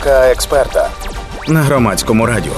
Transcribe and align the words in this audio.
Думка 0.00 0.30
експерта 0.30 0.90
на 1.48 1.62
громадському 1.62 2.26
радіо. 2.26 2.52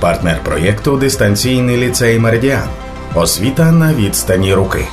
Партнер 0.00 0.44
проєкту 0.44 0.96
Дистанційний 0.96 1.76
ліцей 1.76 2.18
Меридіан. 2.18 2.68
Освіта 3.14 3.72
на 3.72 3.94
відстані 3.94 4.54
руки. 4.54 4.86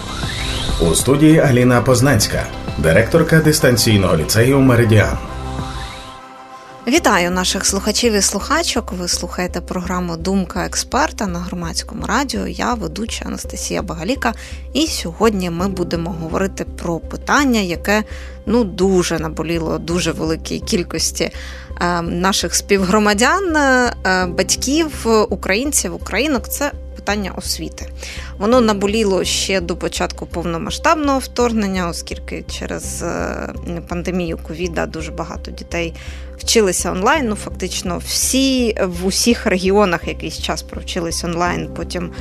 У 0.82 0.96
студії 0.96 1.40
Аліна 1.40 1.82
Познанська, 1.82 2.44
директорка 2.78 3.40
дистанційного 3.40 4.18
ліцею 4.18 4.60
Меридіан. 4.60 5.18
Вітаю 6.88 7.32
наших 7.32 7.66
слухачів 7.66 8.14
і 8.14 8.22
слухачок. 8.22 8.92
Ви 8.92 9.08
слухаєте 9.08 9.62
програму 9.62 10.18
Думка 10.18 10.66
експерта 10.66 11.28
на 11.28 11.40
громадському 11.40 12.06
радіо. 12.06 12.48
Я 12.48 12.74
ведуча 12.74 13.26
Анастасія 13.26 13.82
Багаліка. 13.82 14.34
І 14.74 14.88
сьогодні 14.88 15.50
ми 15.50 15.68
будемо 15.68 16.12
говорити 16.12 16.66
про 16.66 17.00
питання, 17.00 17.60
яке 17.60 18.04
ну 18.46 18.64
дуже 18.64 19.20
наболіло 19.20 19.78
дуже 19.78 20.12
великій 20.12 20.60
кількості 20.60 21.32
е, 21.82 22.02
наших 22.02 22.56
співгромадян, 22.56 23.56
е, 23.56 24.26
батьків, 24.26 25.08
українців, 25.30 25.96
українок. 25.96 26.48
Це 26.48 26.72
питання 26.96 27.32
освіти. 27.36 27.90
Воно 28.44 28.62
наболіло 28.62 29.24
ще 29.24 29.62
до 29.62 29.76
початку 29.76 30.26
повномасштабного 30.26 31.20
вторгнення, 31.20 31.90
оскільки 31.90 32.46
через 32.60 33.04
е, 33.04 33.54
пандемію 33.88 34.40
ковіда 34.48 34.86
дуже 34.86 35.12
багато 35.12 35.52
дітей 35.52 35.94
вчилися 36.38 36.92
онлайн. 36.92 37.28
Ну, 37.28 37.36
фактично, 37.36 37.98
всі 38.06 38.76
в 38.84 39.06
усіх 39.06 39.46
регіонах 39.46 40.08
якийсь 40.08 40.40
час 40.40 40.62
провчились 40.62 41.24
онлайн. 41.24 41.70
Потім 41.76 42.12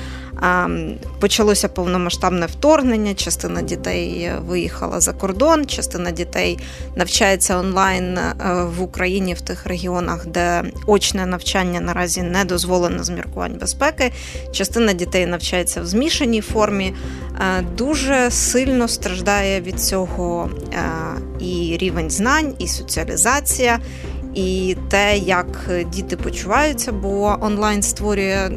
Почалося 1.21 1.69
повномасштабне 1.69 2.47
вторгнення. 2.47 3.15
Частина 3.15 3.63
дітей 3.63 4.31
виїхала 4.47 5.01
за 5.01 5.13
кордон, 5.13 5.67
частина 5.67 6.11
дітей 6.11 6.59
навчається 6.97 7.59
онлайн 7.59 8.19
е, 8.19 8.35
в 8.77 8.83
Україні 8.83 9.35
в 9.35 9.41
тих 9.41 9.67
регіонах, 9.67 10.27
де 10.27 10.63
очне 10.87 11.27
навчання 11.27 11.81
наразі 11.81 12.23
не 12.23 12.45
дозволено 12.45 13.05
з 13.05 13.11
міркувань 13.11 13.59
безпеки. 13.61 14.13
Частина 14.53 14.93
дітей 14.93 15.27
навчається 15.27 15.81
в 15.81 15.87
змішаній 16.13 16.41
формі. 16.41 16.95
Е, 17.41 17.63
дуже 17.77 18.31
сильно 18.31 18.89
страждає 18.89 19.61
від 19.61 19.81
цього 19.81 20.51
е, 20.73 20.79
і 21.41 21.77
рівень 21.81 22.11
знань, 22.11 22.55
і 22.59 22.69
соціалізація 22.69 23.79
і 24.35 24.77
те, 24.89 25.19
як 25.19 25.71
діти 25.93 26.17
почуваються, 26.17 26.93
бо 26.93 27.39
онлайн 27.41 27.83
створює 27.83 28.51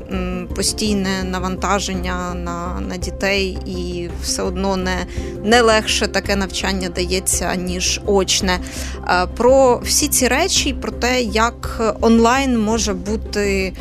постійне 0.55 1.23
навантаження 1.23 2.33
на 2.33 2.81
на 2.89 2.97
дітей, 2.97 3.57
і 3.65 4.09
все 4.23 4.43
одно 4.43 4.77
не, 4.77 5.05
не 5.43 5.61
легше 5.61 6.07
таке 6.07 6.35
навчання 6.35 6.89
дається, 6.89 7.55
ніж 7.55 8.01
очне. 8.05 8.59
Про 9.37 9.79
всі 9.83 10.07
ці 10.07 10.27
речі, 10.27 10.73
про 10.73 10.91
те, 10.91 11.21
як 11.21 11.81
онлайн 12.01 12.59
може 12.59 12.93
бути. 12.93 13.73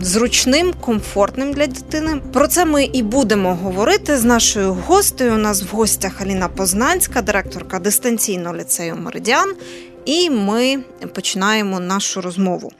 Зручним, 0.00 0.74
комфортним 0.80 1.52
для 1.52 1.66
дитини. 1.66 2.20
Про 2.32 2.48
це 2.48 2.64
ми 2.64 2.84
і 2.84 3.02
будемо 3.02 3.54
говорити 3.54 4.16
з 4.16 4.24
нашою 4.24 4.72
гостею. 4.72 5.34
У 5.34 5.38
нас 5.38 5.62
в 5.62 5.66
гостях 5.76 6.20
Аліна 6.20 6.48
Познанська, 6.48 7.22
директорка 7.22 7.78
дистанційного 7.78 8.56
ліцею 8.56 8.96
Меридіан, 8.96 9.54
і 10.04 10.30
ми 10.30 10.78
починаємо 11.14 11.80
нашу 11.80 12.20
розмову. 12.20 12.72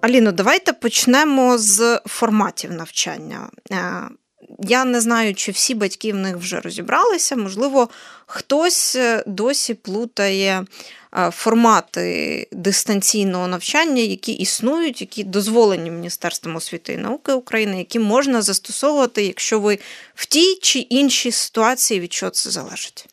Аліно, 0.00 0.32
давайте 0.32 0.72
почнемо 0.72 1.58
з 1.58 2.00
форматів 2.06 2.72
навчання. 2.72 3.48
Е, 3.72 3.76
я 4.58 4.84
не 4.84 5.00
знаю, 5.00 5.34
чи 5.34 5.52
всі 5.52 5.74
батьки 5.74 6.12
в 6.12 6.16
них 6.16 6.36
вже 6.36 6.60
розібралися. 6.60 7.36
Можливо, 7.36 7.88
хтось 8.26 8.96
е, 8.96 9.24
досі 9.26 9.74
плутає 9.74 10.64
формати 11.30 12.48
дистанційного 12.52 13.48
навчання, 13.48 14.02
які 14.02 14.32
існують, 14.32 15.00
які 15.00 15.24
дозволені 15.24 15.90
Міністерством 15.90 16.56
освіти 16.56 16.92
і 16.92 16.96
науки 16.96 17.32
України, 17.32 17.78
які 17.78 17.98
можна 17.98 18.42
застосовувати, 18.42 19.24
якщо 19.24 19.60
ви 19.60 19.78
в 20.14 20.26
тій 20.26 20.58
чи 20.62 20.78
іншій 20.78 21.32
ситуації 21.32 22.00
від 22.00 22.12
чого 22.12 22.30
це 22.30 22.50
залежить. 22.50 23.09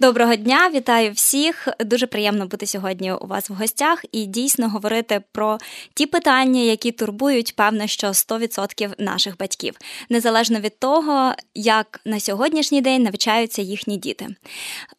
Доброго 0.00 0.36
дня, 0.36 0.70
вітаю 0.74 1.12
всіх. 1.12 1.68
Дуже 1.80 2.06
приємно 2.06 2.46
бути 2.46 2.66
сьогодні 2.66 3.12
у 3.12 3.26
вас 3.26 3.50
в 3.50 3.52
гостях 3.52 4.04
і 4.12 4.26
дійсно 4.26 4.68
говорити 4.68 5.22
про 5.32 5.58
ті 5.94 6.06
питання, 6.06 6.60
які 6.60 6.92
турбують, 6.92 7.56
певно, 7.56 7.86
що 7.86 8.06
100% 8.06 8.94
наших 8.98 9.38
батьків, 9.38 9.74
незалежно 10.08 10.60
від 10.60 10.78
того, 10.78 11.32
як 11.54 12.00
на 12.04 12.20
сьогоднішній 12.20 12.80
день 12.80 13.02
навчаються 13.02 13.62
їхні 13.62 13.96
діти. 13.96 14.26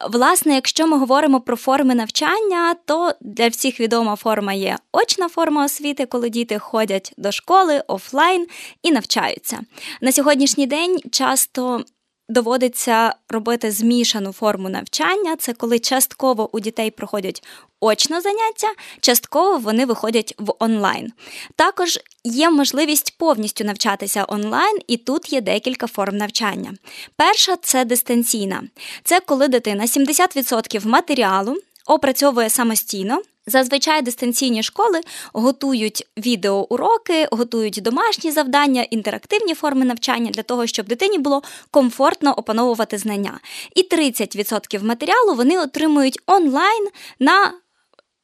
Власне, 0.10 0.56
якщо 0.56 0.88
ми 0.88 0.98
говоримо 0.98 1.42
про 1.42 1.56
форми 1.56 1.96
навчання, 1.96 2.76
то 2.86 3.14
для 3.22 3.48
всіх 3.48 3.80
відома 3.80 4.16
форма 4.16 4.54
є 4.54 4.78
очна 4.92 5.30
форма 5.30 5.66
освіти, 5.66 6.06
коли 6.06 6.30
діти 6.30 6.60
ходять 6.60 7.14
до 7.18 7.32
школи 7.32 7.84
офлайн 7.88 8.48
і 8.84 8.92
навчаються. 8.92 9.60
На 10.02 10.12
сьогоднішній 10.12 10.68
день 10.68 11.00
часто 11.12 11.84
доводиться 12.30 13.16
робити 13.30 13.72
змішану 13.72 14.32
форму 14.32 14.70
навчання. 14.70 15.36
Це 15.36 15.54
коли 15.54 15.80
частково 15.80 16.56
у 16.56 16.60
дітей 16.60 16.92
проходять 16.92 17.44
очно 17.80 18.22
заняття, 18.22 18.68
частково 19.02 19.58
вони 19.58 19.86
виходять 19.86 20.36
в 20.38 20.54
онлайн. 20.60 21.12
Також 21.56 22.00
є 22.24 22.50
можливість 22.50 23.18
повністю 23.18 23.64
навчатися 23.64 24.26
онлайн, 24.28 24.78
і 24.88 24.98
тут 24.98 25.34
є 25.34 25.42
декілька 25.42 25.88
форм 25.88 26.18
навчання. 26.18 26.74
Перша 27.16 27.56
це 27.56 27.86
дистанційна. 27.86 28.64
Це 29.04 29.20
коли 29.20 29.48
дитина 29.48 29.86
70% 29.86 30.88
матеріалу 30.88 31.58
опрацьовує 31.88 32.50
самостійно. 32.50 33.22
Зазвичай 33.50 34.02
дистанційні 34.02 34.64
школи 34.64 35.02
готують 35.34 36.08
відеоуроки, 36.18 37.28
готують 37.32 37.80
домашні 37.84 38.32
завдання, 38.32 38.84
інтерактивні 38.84 39.54
форми 39.54 39.86
навчання 39.86 40.32
для 40.32 40.44
того, 40.44 40.68
щоб 40.68 40.86
дитині 40.86 41.18
було 41.18 41.44
комфортно 41.72 42.34
опановувати 42.34 42.98
знання. 42.98 43.40
І 43.76 43.84
30% 43.84 44.84
матеріалу 44.84 45.36
вони 45.36 45.60
отримують 45.60 46.20
онлайн 46.26 46.88
на 47.20 47.54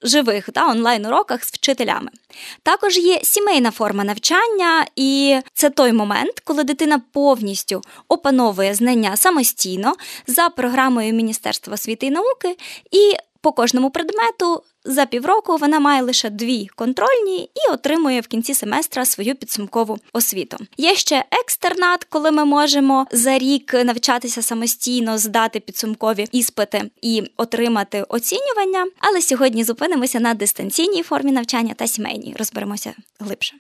живих 0.02 0.50
да, 0.54 0.72
онлайн-уроках 0.72 1.44
з 1.44 1.54
вчителями. 1.54 2.12
Також 2.64 2.98
є 2.98 3.20
сімейна 3.24 3.72
форма 3.72 4.04
навчання, 4.04 4.86
і 4.96 5.40
це 5.54 5.70
той 5.70 5.94
момент, 5.94 6.40
коли 6.40 6.64
дитина 6.64 7.02
повністю 7.14 7.82
опановує 8.08 8.74
знання 8.74 9.18
самостійно 9.18 9.94
за 10.28 10.50
програмою 10.50 11.14
Міністерства 11.14 11.74
освіти 11.74 12.06
і 12.06 12.12
науки 12.12 12.58
і 12.92 13.14
по 13.44 13.52
кожному 13.52 13.90
предмету 13.90 14.64
за 14.86 15.06
півроку 15.06 15.58
вона 15.58 15.80
має 15.80 16.02
лише 16.02 16.30
дві 16.30 16.68
контрольні 16.76 17.44
і 17.44 17.72
отримує 17.72 18.22
в 18.22 18.28
кінці 18.28 18.54
семестра 18.54 19.06
свою 19.06 19.36
підсумкову 19.36 19.98
освіту. 20.14 20.58
Є 20.78 20.96
ще 20.96 21.26
екстернат, 21.32 22.04
коли 22.04 22.32
ми 22.32 22.46
можемо 22.46 23.08
за 23.12 23.38
рік 23.38 23.74
навчатися 23.74 24.42
самостійно, 24.42 25.18
здати 25.18 25.60
підсумкові 25.60 26.28
іспити 26.32 26.90
і 27.02 27.24
отримати 27.38 28.04
оцінювання. 28.10 28.86
Але 29.00 29.22
сьогодні 29.22 29.64
зупинимося 29.64 30.20
на 30.20 30.34
дистанційній 30.34 31.04
формі 31.04 31.32
навчання 31.32 31.74
та 31.74 31.88
сімейній. 31.88 32.36
Розберемося 32.38 32.94
глибше. 33.20 33.56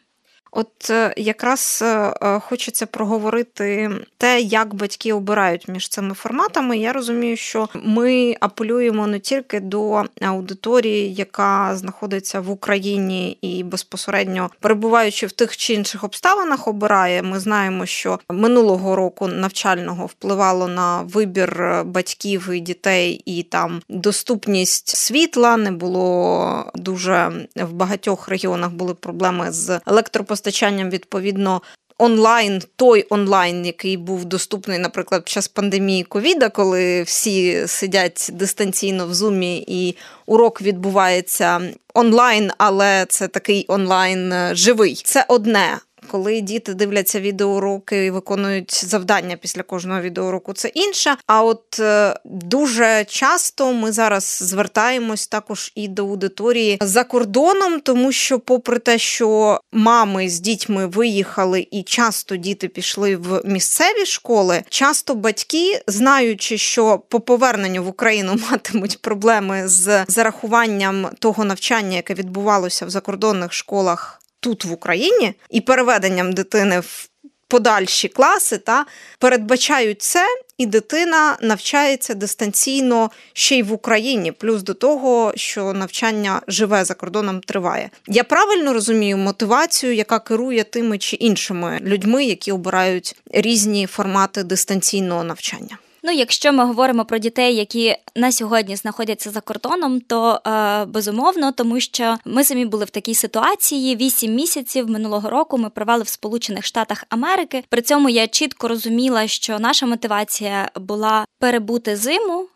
От 0.55 0.89
е, 0.89 1.13
якраз 1.17 1.79
е, 1.81 2.13
е, 2.21 2.39
хочеться 2.39 2.85
проговорити 2.85 3.91
те, 4.17 4.41
як 4.41 4.73
батьки 4.73 5.13
обирають 5.13 5.67
між 5.67 5.87
цими 5.87 6.13
форматами. 6.13 6.77
Я 6.77 6.93
розумію, 6.93 7.37
що 7.37 7.69
ми 7.83 8.35
апелюємо 8.39 9.07
не 9.07 9.19
тільки 9.19 9.59
до 9.59 10.03
аудиторії, 10.21 11.13
яка 11.13 11.75
знаходиться 11.75 12.39
в 12.39 12.49
Україні 12.49 13.37
і 13.41 13.63
безпосередньо 13.63 14.49
перебуваючи 14.59 15.27
в 15.27 15.31
тих 15.31 15.57
чи 15.57 15.73
інших 15.73 16.03
обставинах, 16.03 16.67
обирає. 16.67 17.21
Ми 17.21 17.39
знаємо, 17.39 17.85
що 17.85 18.19
минулого 18.29 18.95
року 18.95 19.27
навчального 19.27 20.05
впливало 20.05 20.67
на 20.67 21.01
вибір 21.01 21.81
батьків 21.85 22.49
і 22.53 22.59
дітей, 22.59 23.21
і 23.25 23.43
там 23.43 23.81
доступність 23.89 24.97
світла 24.97 25.57
не 25.57 25.71
було 25.71 26.71
дуже 26.75 27.31
в 27.55 27.73
багатьох 27.73 28.29
регіонах 28.29 28.71
були 28.71 28.93
проблеми 28.93 29.51
з 29.51 29.79
електропостачанням 29.87 30.42
постачанням 30.43 30.89
відповідно. 30.89 31.61
Онлайн, 31.97 32.61
той 32.75 33.05
онлайн, 33.09 33.65
який 33.65 33.97
був 33.97 34.25
доступний, 34.25 34.79
наприклад, 34.79 35.23
під 35.23 35.29
час 35.29 35.47
пандемії 35.47 36.03
ковіда, 36.03 36.49
коли 36.49 37.03
всі 37.03 37.67
сидять 37.67 38.29
дистанційно 38.33 39.07
в 39.07 39.13
зумі, 39.13 39.65
і 39.67 39.95
урок 40.25 40.61
відбувається 40.61 41.61
онлайн, 41.93 42.51
але 42.57 43.05
це 43.09 43.27
такий 43.27 43.65
онлайн 43.67 44.31
е, 44.31 44.55
живий. 44.55 45.01
Це 45.05 45.25
одне 45.27 45.79
коли 46.13 46.41
діти 46.41 46.73
дивляться 46.73 47.19
відеоуроки 47.19 48.05
і 48.05 48.11
виконують 48.11 48.85
завдання 48.85 49.37
після 49.37 49.63
кожного 49.63 50.01
відеоуроку, 50.01 50.53
це 50.53 50.67
інше. 50.67 51.15
А 51.27 51.43
от 51.43 51.79
е, 51.79 52.19
дуже 52.25 53.05
часто 53.05 53.73
ми 53.73 53.91
зараз 53.91 54.39
звертаємось 54.43 55.27
також 55.27 55.71
і 55.75 55.87
до 55.87 56.03
аудиторії 56.03 56.77
за 56.81 57.03
кордоном, 57.03 57.79
тому 57.79 58.11
що, 58.11 58.39
попри 58.39 58.79
те, 58.79 58.97
що 58.97 59.59
мами 59.71 60.29
з 60.29 60.39
дітьми 60.39 60.87
виїхали 60.87 61.67
і 61.71 61.83
часто 61.83 62.35
діти 62.35 62.67
пішли 62.67 63.15
в 63.15 63.41
місцеві 63.45 64.05
школи, 64.05 64.63
часто 64.69 65.15
батьки, 65.15 65.81
знаючи, 65.87 66.57
що 66.57 67.01
по 67.09 67.19
поверненню 67.19 67.83
в 67.83 67.87
Україну 67.87 68.35
матимуть 68.51 69.01
проблеми 69.01 69.67
з 69.67 70.05
зарахуванням 70.07 71.07
того 71.19 71.45
навчання, 71.45 71.95
яке 71.95 72.13
відбувалося 72.13 72.85
в 72.85 72.89
закордонних 72.89 73.53
школах 73.53 74.19
тут 74.43 74.65
в 74.65 74.71
Україні, 74.71 75.33
і 75.49 75.61
переведенням 75.61 76.33
дитини 76.33 76.79
в 76.79 77.09
подальші 77.47 78.07
класи, 78.07 78.57
та 78.57 78.85
передбачають 79.19 80.01
це, 80.01 80.25
і 80.57 80.65
дитина 80.65 81.37
навчається 81.41 82.13
дистанційно 82.13 83.11
ще 83.33 83.57
й 83.57 83.63
в 83.63 83.73
Україні, 83.73 84.31
плюс 84.31 84.63
до 84.63 84.73
того, 84.73 85.33
що 85.35 85.73
навчання 85.73 86.41
живе 86.47 86.85
за 86.85 86.93
кордоном 86.93 87.39
триває. 87.41 87.89
Я 88.07 88.23
правильно 88.23 88.73
розумію 88.73 89.17
мотивацію, 89.17 89.93
яка 89.93 90.19
керує 90.19 90.63
тими 90.63 90.97
чи 90.97 91.15
іншими 91.15 91.79
людьми, 91.81 92.25
які 92.25 92.51
обирають 92.51 93.15
різні 93.31 93.87
формати 93.87 94.43
дистанційного 94.43 95.23
навчання. 95.23 95.77
Ну, 96.05 96.11
якщо 96.11 96.53
ми 96.53 96.65
говоримо 96.65 97.05
про 97.05 97.17
дітей, 97.17 97.55
які 97.55 97.95
на 98.15 98.31
сьогодні 98.31 98.75
знаходяться 98.75 99.31
за 99.31 99.41
кордоном, 99.41 100.01
то 100.01 100.41
е, 100.47 100.85
безумовно, 100.85 101.51
тому 101.51 101.79
що 101.79 102.17
ми 102.25 102.43
самі 102.43 102.65
були 102.65 102.85
в 102.85 102.89
такій 102.89 103.15
ситуації. 103.15 103.95
Вісім 103.95 104.35
місяців 104.35 104.89
минулого 104.89 105.29
року 105.29 105.57
ми 105.57 105.69
провели 105.69 106.03
в 106.03 106.07
Сполучених 106.07 106.65
Штатах 106.65 107.03
Америки. 107.09 107.63
При 107.69 107.81
цьому 107.81 108.09
я 108.09 108.27
чітко 108.27 108.67
розуміла, 108.67 109.27
що 109.27 109.59
наша 109.59 109.85
мотивація 109.85 110.69
була 110.75 111.25
перебути 111.39 111.95
зиму. 111.95 112.47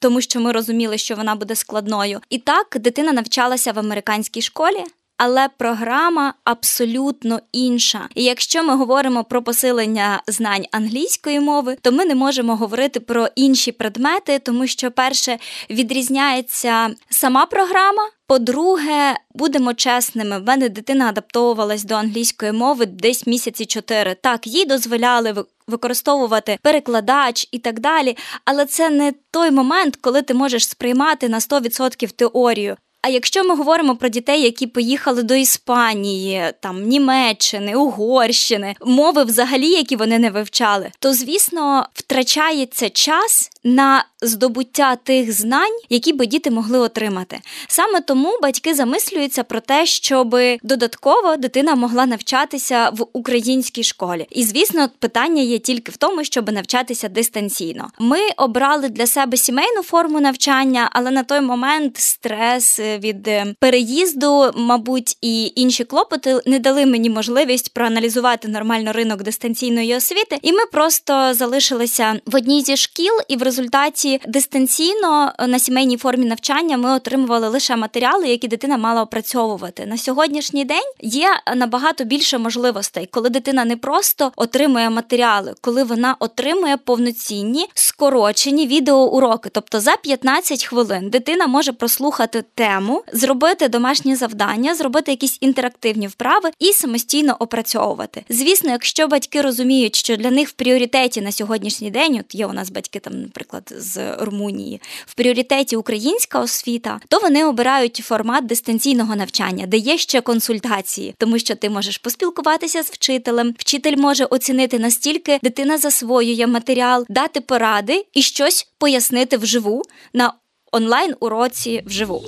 Тому 0.00 0.20
що 0.20 0.40
ми 0.40 0.52
розуміли, 0.52 0.98
що 0.98 1.14
вона 1.14 1.34
буде 1.34 1.54
складною, 1.54 2.20
і 2.30 2.38
так 2.38 2.76
дитина 2.80 3.12
навчалася 3.12 3.72
в 3.72 3.78
американській 3.78 4.42
школі 4.42 4.84
але 5.24 5.48
програма 5.48 6.34
абсолютно 6.44 7.40
інша. 7.52 8.08
І 8.14 8.24
якщо 8.24 8.62
ми 8.62 8.76
говоримо 8.76 9.24
про 9.24 9.42
посилення 9.42 10.22
знань 10.26 10.64
англійської 10.72 11.40
мови, 11.40 11.76
то 11.80 11.92
ми 11.92 12.04
не 12.04 12.14
можемо 12.14 12.56
говорити 12.56 13.00
про 13.00 13.28
інші 13.36 13.72
предмети, 13.72 14.38
тому 14.38 14.66
що 14.66 14.90
перше 14.90 15.38
відрізняється 15.70 16.90
сама 17.10 17.46
програма. 17.46 18.02
По-друге, 18.26 19.16
будемо 19.34 19.74
чесними, 19.74 20.38
в 20.38 20.44
мене 20.44 20.68
дитина 20.68 21.08
адаптовувалась 21.08 21.84
до 21.84 21.94
англійської 21.94 22.52
мови 22.52 22.86
десь 22.86 23.26
місяці 23.26 23.66
чотири. 23.66 24.14
Так, 24.14 24.46
їй 24.46 24.64
дозволяли 24.64 25.44
використовувати 25.66 26.58
перекладач 26.62 27.48
і 27.52 27.58
так 27.58 27.80
далі, 27.80 28.16
але 28.44 28.66
це 28.66 28.90
не 28.90 29.12
той 29.30 29.50
момент, 29.50 29.96
коли 29.96 30.22
ти 30.22 30.34
можеш 30.34 30.68
сприймати 30.68 31.28
на 31.28 31.38
100% 31.38 32.10
теорію. 32.10 32.76
А 33.02 33.08
якщо 33.08 33.44
ми 33.44 33.56
говоримо 33.56 33.96
про 33.96 34.08
дітей, 34.08 34.42
які 34.42 34.66
поїхали 34.66 35.22
до 35.22 35.34
Іспанії, 35.34 36.44
там 36.60 36.82
Німеччини, 36.82 37.74
Угорщини, 37.74 38.74
мови 38.86 39.24
взагалі, 39.24 39.68
які 39.68 39.96
вони 39.96 40.18
не 40.18 40.30
вивчали, 40.30 40.90
то 40.98 41.14
звісно 41.14 41.86
втрачається 41.94 42.90
час 42.90 43.50
на 43.64 44.04
здобуття 44.20 44.96
тих 44.96 45.32
знань, 45.32 45.78
які 45.90 46.12
би 46.12 46.26
діти 46.26 46.50
могли 46.50 46.78
отримати. 46.78 47.40
Саме 47.68 48.00
тому 48.00 48.38
батьки 48.42 48.74
замислюються 48.74 49.44
про 49.44 49.60
те, 49.60 49.86
щоб 49.86 50.36
додатково 50.62 51.36
дитина 51.36 51.74
могла 51.74 52.06
навчатися 52.06 52.90
в 52.92 53.06
українській 53.12 53.82
школі. 53.82 54.26
І 54.30 54.44
звісно, 54.44 54.88
питання 54.98 55.42
є 55.42 55.58
тільки 55.58 55.92
в 55.92 55.96
тому, 55.96 56.24
щоб 56.24 56.52
навчатися 56.52 57.08
дистанційно. 57.08 57.90
Ми 57.98 58.18
обрали 58.36 58.88
для 58.88 59.06
себе 59.06 59.36
сімейну 59.36 59.82
форму 59.82 60.20
навчання, 60.20 60.88
але 60.92 61.10
на 61.10 61.22
той 61.22 61.40
момент 61.40 61.96
стрес 61.96 62.80
від 62.98 63.30
переїзду, 63.58 64.50
мабуть, 64.56 65.16
і 65.20 65.52
інші 65.56 65.84
клопоти 65.84 66.40
не 66.46 66.58
дали 66.58 66.86
мені 66.86 67.10
можливість 67.10 67.74
проаналізувати 67.74 68.48
нормально 68.48 68.92
ринок 68.92 69.22
дистанційної 69.22 69.96
освіти, 69.96 70.38
і 70.42 70.52
ми 70.52 70.66
просто 70.72 71.34
залишилися 71.34 72.20
в 72.26 72.36
одній 72.36 72.62
зі 72.62 72.76
шкіл 72.76 73.12
і 73.28 73.36
в 73.36 73.42
результаті 73.42 74.20
дистанційно 74.28 75.32
на 75.48 75.58
сімейній 75.58 75.96
формі 75.96 76.26
навчання 76.26 76.76
ми 76.76 76.92
отримували 76.92 77.48
лише 77.48 77.76
матеріали, 77.76 78.28
які 78.28 78.48
дитина 78.48 78.76
мала 78.76 79.02
опрацьовувати. 79.02 79.86
На 79.86 79.98
сьогоднішній 79.98 80.64
день 80.64 80.92
є 81.00 81.28
набагато 81.56 82.04
більше 82.04 82.38
можливостей, 82.38 83.08
коли 83.12 83.28
дитина 83.28 83.64
не 83.64 83.76
просто 83.76 84.32
отримує 84.36 84.90
матеріали, 84.90 85.54
коли 85.60 85.84
вона 85.84 86.16
отримує 86.18 86.76
повноцінні 86.76 87.66
скорочені 87.74 88.66
відеоуроки. 88.66 89.48
Тобто 89.52 89.80
за 89.80 89.96
15 89.96 90.64
хвилин 90.64 91.10
дитина 91.10 91.46
може 91.46 91.72
прослухати 91.72 92.44
тему, 92.54 92.81
зробити 93.12 93.68
домашні 93.68 94.16
завдання, 94.16 94.74
зробити 94.74 95.10
якісь 95.10 95.38
інтерактивні 95.40 96.06
вправи 96.06 96.50
і 96.58 96.72
самостійно 96.72 97.36
опрацьовувати. 97.38 98.24
Звісно, 98.28 98.70
якщо 98.70 99.08
батьки 99.08 99.42
розуміють, 99.42 99.96
що 99.96 100.16
для 100.16 100.30
них 100.30 100.48
в 100.48 100.52
пріоритеті 100.52 101.20
на 101.20 101.32
сьогоднішній 101.32 101.90
день, 101.90 102.18
от 102.20 102.34
є 102.34 102.46
у 102.46 102.52
нас 102.52 102.70
батьки 102.70 102.98
там, 102.98 103.20
наприклад, 103.20 103.72
з 103.78 104.16
Румунії, 104.16 104.80
в 105.06 105.14
пріоритеті 105.14 105.76
українська 105.76 106.40
освіта, 106.40 107.00
то 107.08 107.18
вони 107.18 107.44
обирають 107.44 107.96
формат 107.96 108.46
дистанційного 108.46 109.16
навчання, 109.16 109.66
де 109.66 109.76
є 109.76 109.98
ще 109.98 110.20
консультації, 110.20 111.14
тому 111.18 111.38
що 111.38 111.54
ти 111.54 111.70
можеш 111.70 111.98
поспілкуватися 111.98 112.82
з 112.82 112.90
вчителем, 112.90 113.54
вчитель 113.58 113.96
може 113.96 114.24
оцінити 114.24 114.78
настільки 114.78 115.38
дитина 115.42 115.78
засвоює 115.78 116.46
матеріал, 116.46 117.06
дати 117.08 117.40
поради 117.40 118.04
і 118.12 118.22
щось 118.22 118.68
пояснити 118.78 119.36
вживу 119.36 119.82
на 120.12 120.32
онлайн 120.72 121.14
уроці 121.20 121.82
вживу. 121.86 122.22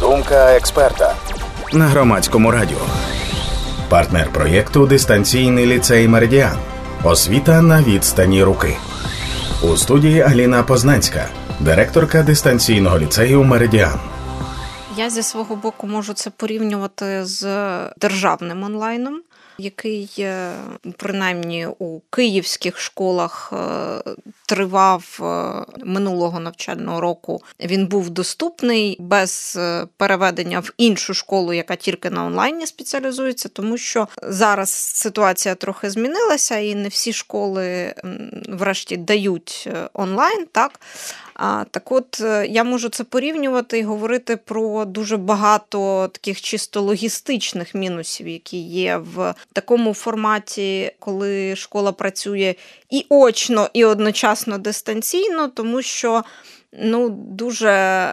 Думка 0.00 0.56
експерта 0.56 1.14
на 1.72 1.86
громадському 1.86 2.50
радіо. 2.50 2.78
Партнер 3.88 4.32
проєкту 4.32 4.86
Дистанційний 4.86 5.66
ліцей 5.66 6.08
Меридіан. 6.08 6.58
Освіта 7.04 7.62
на 7.62 7.82
відстані 7.82 8.42
руки. 8.42 8.76
У 9.62 9.76
студії 9.76 10.20
Аліна 10.20 10.62
Познанська, 10.62 11.28
директорка 11.60 12.22
дистанційного 12.22 12.98
ліцею 12.98 13.44
Меридіан. 13.44 14.00
Я 14.96 15.10
зі 15.10 15.22
свого 15.22 15.56
боку 15.56 15.86
можу 15.86 16.12
це 16.12 16.30
порівнювати 16.30 17.24
з 17.24 17.46
державним 17.96 18.62
онлайном 18.62 19.20
який 19.58 20.10
е, 20.18 20.52
принаймні 20.96 21.66
у 21.78 22.00
київських 22.00 22.80
школах 22.80 23.52
е, 23.52 24.02
тривав 24.46 25.20
е, 25.20 25.84
минулого 25.84 26.40
навчального 26.40 27.00
року. 27.00 27.42
Він 27.60 27.86
був 27.86 28.10
доступний 28.10 28.96
без 29.00 29.58
переведення 29.96 30.60
в 30.60 30.72
іншу 30.76 31.14
школу, 31.14 31.52
яка 31.52 31.76
тільки 31.76 32.10
на 32.10 32.26
онлайні 32.26 32.66
спеціалізується, 32.66 33.48
тому 33.48 33.78
що 33.78 34.08
зараз 34.22 34.70
ситуація 34.70 35.54
трохи 35.54 35.90
змінилася, 35.90 36.56
і 36.56 36.74
не 36.74 36.88
всі 36.88 37.12
школи, 37.12 37.94
врешті, 38.48 38.96
дають 38.96 39.68
онлайн. 39.92 40.46
так. 40.52 40.80
Так 41.70 41.92
от 41.92 42.20
е, 42.20 42.46
я 42.46 42.64
можу 42.64 42.88
це 42.88 43.04
порівнювати 43.04 43.78
і 43.78 43.82
говорити 43.82 44.36
про 44.36 44.84
дуже 44.84 45.16
багато 45.16 46.08
таких 46.12 46.40
чисто 46.40 46.80
логістичних 46.80 47.74
мінусів, 47.74 48.28
які 48.28 48.62
є 48.62 48.96
в 48.96 49.34
такому 49.52 49.94
форматі, 49.94 50.92
коли 50.98 51.56
школа 51.56 51.92
працює 51.92 52.54
і 52.90 53.06
очно, 53.08 53.70
і 53.72 53.84
одночасно 53.84 54.58
дистанційно, 54.58 55.48
тому 55.48 55.82
що. 55.82 56.24
Ну, 56.72 57.08
дуже 57.10 57.68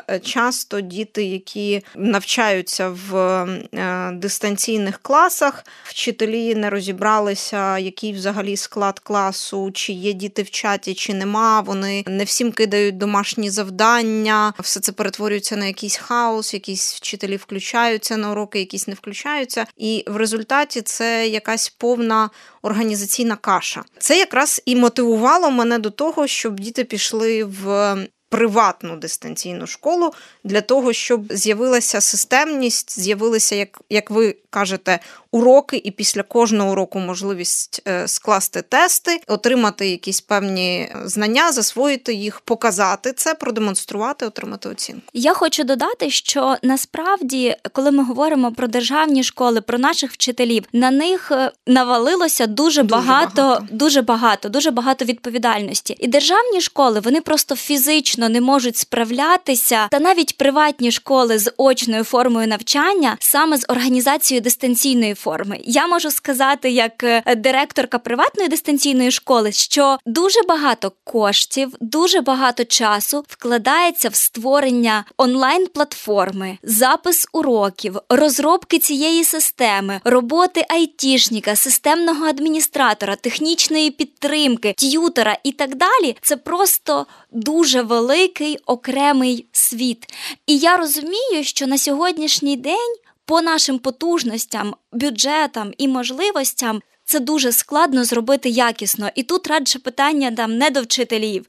е, 0.09 0.19
часто 0.19 0.81
діти, 0.81 1.24
які 1.24 1.83
навчаються 1.95 2.89
в 2.89 3.15
е, 3.15 4.12
дистанційних 4.12 5.00
класах, 5.01 5.65
вчителі 5.83 6.55
не 6.55 6.69
розібралися, 6.69 7.77
який 7.77 8.13
взагалі 8.13 8.57
склад 8.57 9.00
класу, 9.00 9.71
чи 9.74 9.93
є 9.93 10.13
діти 10.13 10.43
в 10.43 10.50
чаті, 10.50 10.93
чи 10.93 11.13
нема. 11.13 11.62
Вони 11.62 12.03
не 12.07 12.24
всім 12.24 12.51
кидають 12.51 12.97
домашні 12.97 13.50
завдання, 13.50 14.53
все 14.59 14.79
це 14.79 14.91
перетворюється 14.91 15.55
на 15.55 15.65
якийсь 15.65 15.97
хаос, 15.97 16.53
якісь 16.53 16.95
вчителі 16.95 17.38
включаються 17.38 18.17
на 18.17 18.31
уроки, 18.31 18.59
якісь 18.59 18.88
не 18.88 18.93
включаються. 18.93 19.65
І 19.77 20.03
в 20.07 20.15
результаті 20.15 20.81
це 20.81 21.27
якась 21.27 21.69
повна 21.69 22.29
організаційна 22.62 23.35
каша. 23.35 23.83
Це 24.00 24.17
якраз 24.17 24.62
і 24.65 24.75
мотивувало 24.75 25.51
мене 25.51 25.79
до 25.79 25.89
того, 25.89 26.27
щоб 26.27 26.59
діти 26.59 26.83
пішли 26.83 27.43
в 27.43 27.95
приватну 28.35 28.95
дистанційну 28.97 29.67
школу 29.67 30.13
для 30.43 30.61
того, 30.61 30.93
щоб 30.93 31.33
з'явилася 31.33 32.01
системність, 32.01 32.99
з'явилися, 32.99 33.55
як 33.55 33.81
як 33.89 34.11
ви 34.11 34.35
кажете, 34.55 35.00
уроки, 35.31 35.81
і 35.83 35.91
після 35.91 36.24
кожного 36.24 36.71
уроку 36.71 37.00
можливість 37.00 37.81
е, 37.88 38.07
скласти 38.07 38.62
тести, 38.62 39.21
отримати 39.27 39.89
якісь 39.89 40.21
певні 40.21 40.89
знання, 41.05 41.51
засвоїти 41.51 42.13
їх, 42.13 42.39
показати 42.39 43.13
це, 43.13 43.33
продемонструвати, 43.33 44.25
отримати 44.25 44.69
оцінку. 44.69 45.01
Я 45.13 45.33
хочу 45.33 45.63
додати, 45.63 46.09
що 46.09 46.55
насправді, 46.63 47.55
коли 47.71 47.91
ми 47.91 48.03
говоримо 48.03 48.51
про 48.51 48.67
державні 48.67 49.24
школи, 49.24 49.62
про 49.62 49.77
наших 49.77 50.12
вчителів, 50.12 50.63
на 50.74 50.91
них 50.91 51.31
е, 51.31 51.51
навалилося 51.67 52.47
дуже, 52.47 52.55
дуже 52.55 52.83
багато, 52.83 53.41
багато, 53.41 53.67
дуже 53.71 54.01
багато, 54.01 54.50
дуже 54.50 54.71
багато 54.71 55.05
відповідальності. 55.05 55.95
І 56.00 56.07
державні 56.07 56.62
школи 56.62 57.00
вони 57.00 57.21
просто 57.21 57.55
фізично 57.55 58.29
не 58.29 58.41
можуть 58.41 58.77
справлятися, 58.77 59.88
та 59.91 60.00
навіть 60.00 60.38
приватні 60.38 60.91
школи 60.91 61.39
з 61.39 61.51
очною 61.57 62.03
формою 62.03 62.47
навчання 62.47 63.17
саме 63.19 63.57
з 63.57 63.65
організацією 63.67 64.44
дистанційної 64.45 65.13
форми. 65.13 65.59
Я 65.63 65.87
можу 65.87 66.11
сказати, 66.11 66.69
як 66.69 67.03
е, 67.03 67.35
директорка 67.35 67.99
приватної 67.99 68.49
дистанційної 68.49 69.11
школи, 69.11 69.51
що 69.51 69.97
дуже 70.05 70.39
багато 70.47 70.91
коштів, 71.03 71.75
дуже 71.79 72.21
багато 72.21 72.65
часу 72.65 73.23
вкладається 73.27 74.09
в 74.09 74.15
створення 74.15 75.05
онлайн-платформи, 75.17 76.57
запис 76.63 77.27
уроків, 77.33 77.97
розробки 78.09 78.79
цієї 78.79 79.23
системи, 79.23 79.99
роботи 80.03 80.65
айтішника, 80.69 81.55
системного 81.55 82.25
адміністратора, 82.25 83.15
технічної 83.15 83.91
підтримки, 83.91 84.73
т'ютера 84.77 85.37
і 85.43 85.51
так 85.51 85.75
далі. 85.75 86.15
Це 86.21 86.37
просто 86.37 87.05
дуже 87.31 87.81
великий 87.81 88.57
окремий 88.65 89.45
світ. 89.51 90.05
І 90.47 90.57
я 90.57 90.77
розумію, 90.77 91.43
що 91.43 91.67
на 91.67 91.77
сьогоднішній 91.77 92.57
день 92.57 92.95
по 93.25 93.41
нашим 93.41 93.79
потужностям, 93.79 94.75
бюджетам 94.91 95.74
і 95.77 95.88
можливостям 95.88 96.82
це 97.05 97.19
дуже 97.19 97.51
складно 97.51 98.03
зробити 98.03 98.50
якісно. 98.50 99.09
І 99.15 99.24
тут 99.24 99.47
радше 99.47 99.79
питання 99.79 100.31
там 100.31 100.57
не 100.57 100.69
до 100.69 100.81
вчителів 100.81 101.45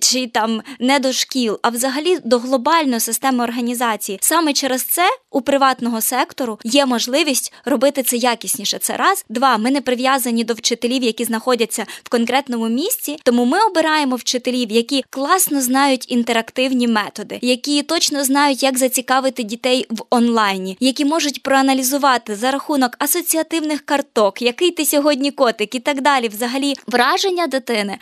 чи 0.00 0.26
там 0.26 0.62
не 0.80 0.98
до 0.98 1.12
шкіл, 1.12 1.58
а 1.62 1.68
взагалі 1.68 2.18
до 2.24 2.38
глобальної 2.38 3.00
системи 3.00 3.44
організації. 3.44 4.18
Саме 4.22 4.52
через 4.52 4.82
це 4.82 5.02
у 5.30 5.40
приватного 5.40 6.00
сектору 6.00 6.58
є 6.64 6.86
можливість 6.86 7.52
робити 7.64 8.02
це 8.02 8.16
якісніше. 8.16 8.78
Це 8.78 8.96
раз, 8.96 9.24
два. 9.28 9.58
Ми 9.58 9.70
не 9.70 9.80
прив'язані 9.80 10.44
до 10.44 10.54
вчителів, 10.54 11.02
які 11.02 11.24
знаходяться 11.24 11.86
в 12.02 12.08
конкретному 12.08 12.68
місці. 12.68 13.16
Тому 13.24 13.44
ми 13.44 13.60
обираємо 13.60 14.16
вчителів, 14.16 14.70
які 14.72 15.04
класно 15.10 15.60
знають 15.60 16.10
інтерактивні 16.12 16.88
методи, 16.88 17.38
які 17.42 17.82
точно 17.82 18.24
знають, 18.24 18.62
як 18.62 18.78
зацікавити 18.78 19.42
дітей 19.42 19.86
в 19.90 20.02
онлайні, 20.10 20.76
які 20.80 21.04
можуть 21.04 21.42
проаналізувати 21.42 22.36
за 22.36 22.50
рахунок 22.50 22.96
асоціативних 22.98 23.80
карток, 23.80 24.42
який 24.42 24.70
ти 24.70 24.84
сьогодні 24.86 24.97
котик 25.36 25.74
і 25.74 25.80
так 25.80 26.00
далі. 26.00 26.28
Взагалі, 26.28 26.74
враження 26.86 27.46
дитини, 27.46 27.98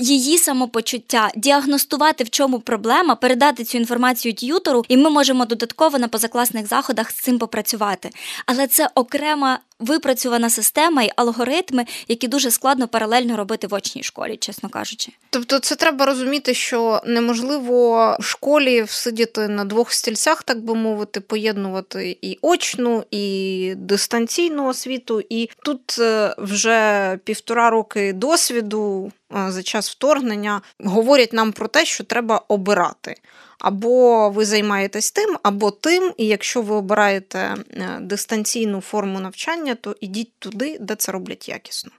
її 0.00 0.38
самопочуття, 0.38 1.30
діагностувати 1.36 2.24
в 2.24 2.30
чому 2.30 2.60
проблема, 2.60 3.14
передати 3.14 3.64
цю 3.64 3.78
інформацію 3.78 4.34
т'ютору, 4.34 4.84
і 4.88 4.96
ми 4.96 5.10
можемо 5.10 5.46
додатково 5.46 5.98
на 5.98 6.08
позакласних 6.08 6.66
заходах 6.66 7.10
з 7.10 7.14
цим 7.14 7.38
попрацювати. 7.38 8.10
Але 8.46 8.66
це 8.66 8.88
окрема 8.94 9.58
випрацьована 9.80 10.50
система 10.50 11.02
і 11.02 11.10
алгоритми, 11.16 11.84
які 12.08 12.28
дуже 12.28 12.50
складно 12.50 12.88
паралельно 12.88 13.36
робити 13.36 13.66
в 13.66 13.74
очній 13.74 14.02
школі, 14.02 14.36
чесно 14.36 14.68
кажучи. 14.68 15.12
Тобто, 15.30 15.58
це 15.58 15.76
треба 15.76 16.06
розуміти, 16.06 16.54
що 16.54 17.02
неможливо 17.06 18.16
в 18.20 18.24
школі 18.24 18.84
сидіти 18.88 19.48
на 19.48 19.64
двох 19.64 19.92
стільцях, 19.92 20.42
так 20.42 20.64
би 20.64 20.74
мовити, 20.74 21.20
поєднувати 21.20 22.18
і 22.22 22.38
очну, 22.42 23.04
і 23.10 23.74
дистанційну 23.76 24.66
освіту. 24.66 25.22
І 25.28 25.48
тут 25.64 25.96
е, 25.98 26.34
вже 26.38 27.18
півтора 27.24 27.70
роки 27.70 28.12
досвіду 28.12 29.12
за 29.48 29.62
час 29.62 29.90
вторгнення 29.90 30.62
говорять 30.84 31.32
нам 31.32 31.52
про 31.52 31.68
те, 31.68 31.84
що 31.84 32.04
треба 32.04 32.44
обирати. 32.48 33.14
Або 33.58 34.30
ви 34.30 34.44
займаєтесь 34.44 35.12
тим, 35.12 35.36
або 35.42 35.70
тим, 35.70 36.12
і 36.16 36.26
якщо 36.26 36.62
ви 36.62 36.74
обираєте 36.74 37.38
е, 37.38 37.98
дистанційну 38.00 38.80
форму 38.80 39.20
навчання, 39.20 39.74
то 39.74 39.96
ідіть 40.00 40.38
туди, 40.38 40.78
де 40.80 40.94
це 40.94 41.12
роблять 41.12 41.48
якісно. 41.48 41.90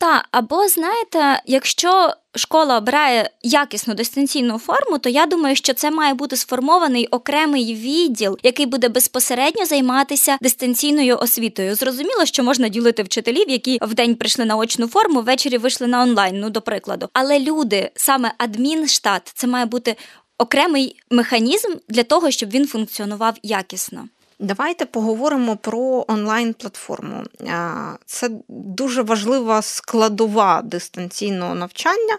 Та, 0.00 0.24
або 0.30 0.68
знаєте, 0.68 1.42
якщо 1.46 2.12
школа 2.34 2.78
обирає 2.78 3.30
якісну 3.42 3.94
дистанційну 3.94 4.58
форму, 4.58 4.98
то 4.98 5.08
я 5.08 5.26
думаю, 5.26 5.56
що 5.56 5.74
це 5.74 5.90
має 5.90 6.14
бути 6.14 6.36
сформований 6.36 7.06
окремий 7.06 7.74
відділ, 7.74 8.38
який 8.42 8.66
буде 8.66 8.88
безпосередньо 8.88 9.66
займатися 9.66 10.38
дистанційною 10.40 11.18
освітою. 11.18 11.74
Зрозуміло, 11.74 12.26
що 12.26 12.42
можна 12.42 12.68
ділити 12.68 13.02
вчителів, 13.02 13.50
які 13.50 13.78
в 13.82 13.94
день 13.94 14.14
прийшли 14.14 14.44
на 14.44 14.56
очну 14.56 14.88
форму, 14.88 15.20
ввечері 15.20 15.58
вийшли 15.58 15.86
на 15.86 16.02
онлайн, 16.02 16.40
ну 16.40 16.50
до 16.50 16.60
прикладу. 16.60 17.08
Але 17.12 17.40
люди, 17.40 17.90
саме 17.94 18.32
адмінштат, 18.38 19.32
це 19.34 19.46
має 19.46 19.66
бути 19.66 19.96
окремий 20.38 20.96
механізм 21.10 21.68
для 21.88 22.02
того, 22.02 22.30
щоб 22.30 22.50
він 22.50 22.66
функціонував 22.66 23.34
якісно. 23.42 24.08
Давайте 24.38 24.86
поговоримо 24.86 25.56
про 25.56 26.04
онлайн-платформу. 26.08 27.22
Це 28.06 28.30
дуже 28.48 29.02
важлива 29.02 29.62
складова 29.62 30.62
дистанційного 30.62 31.54
навчання. 31.54 32.18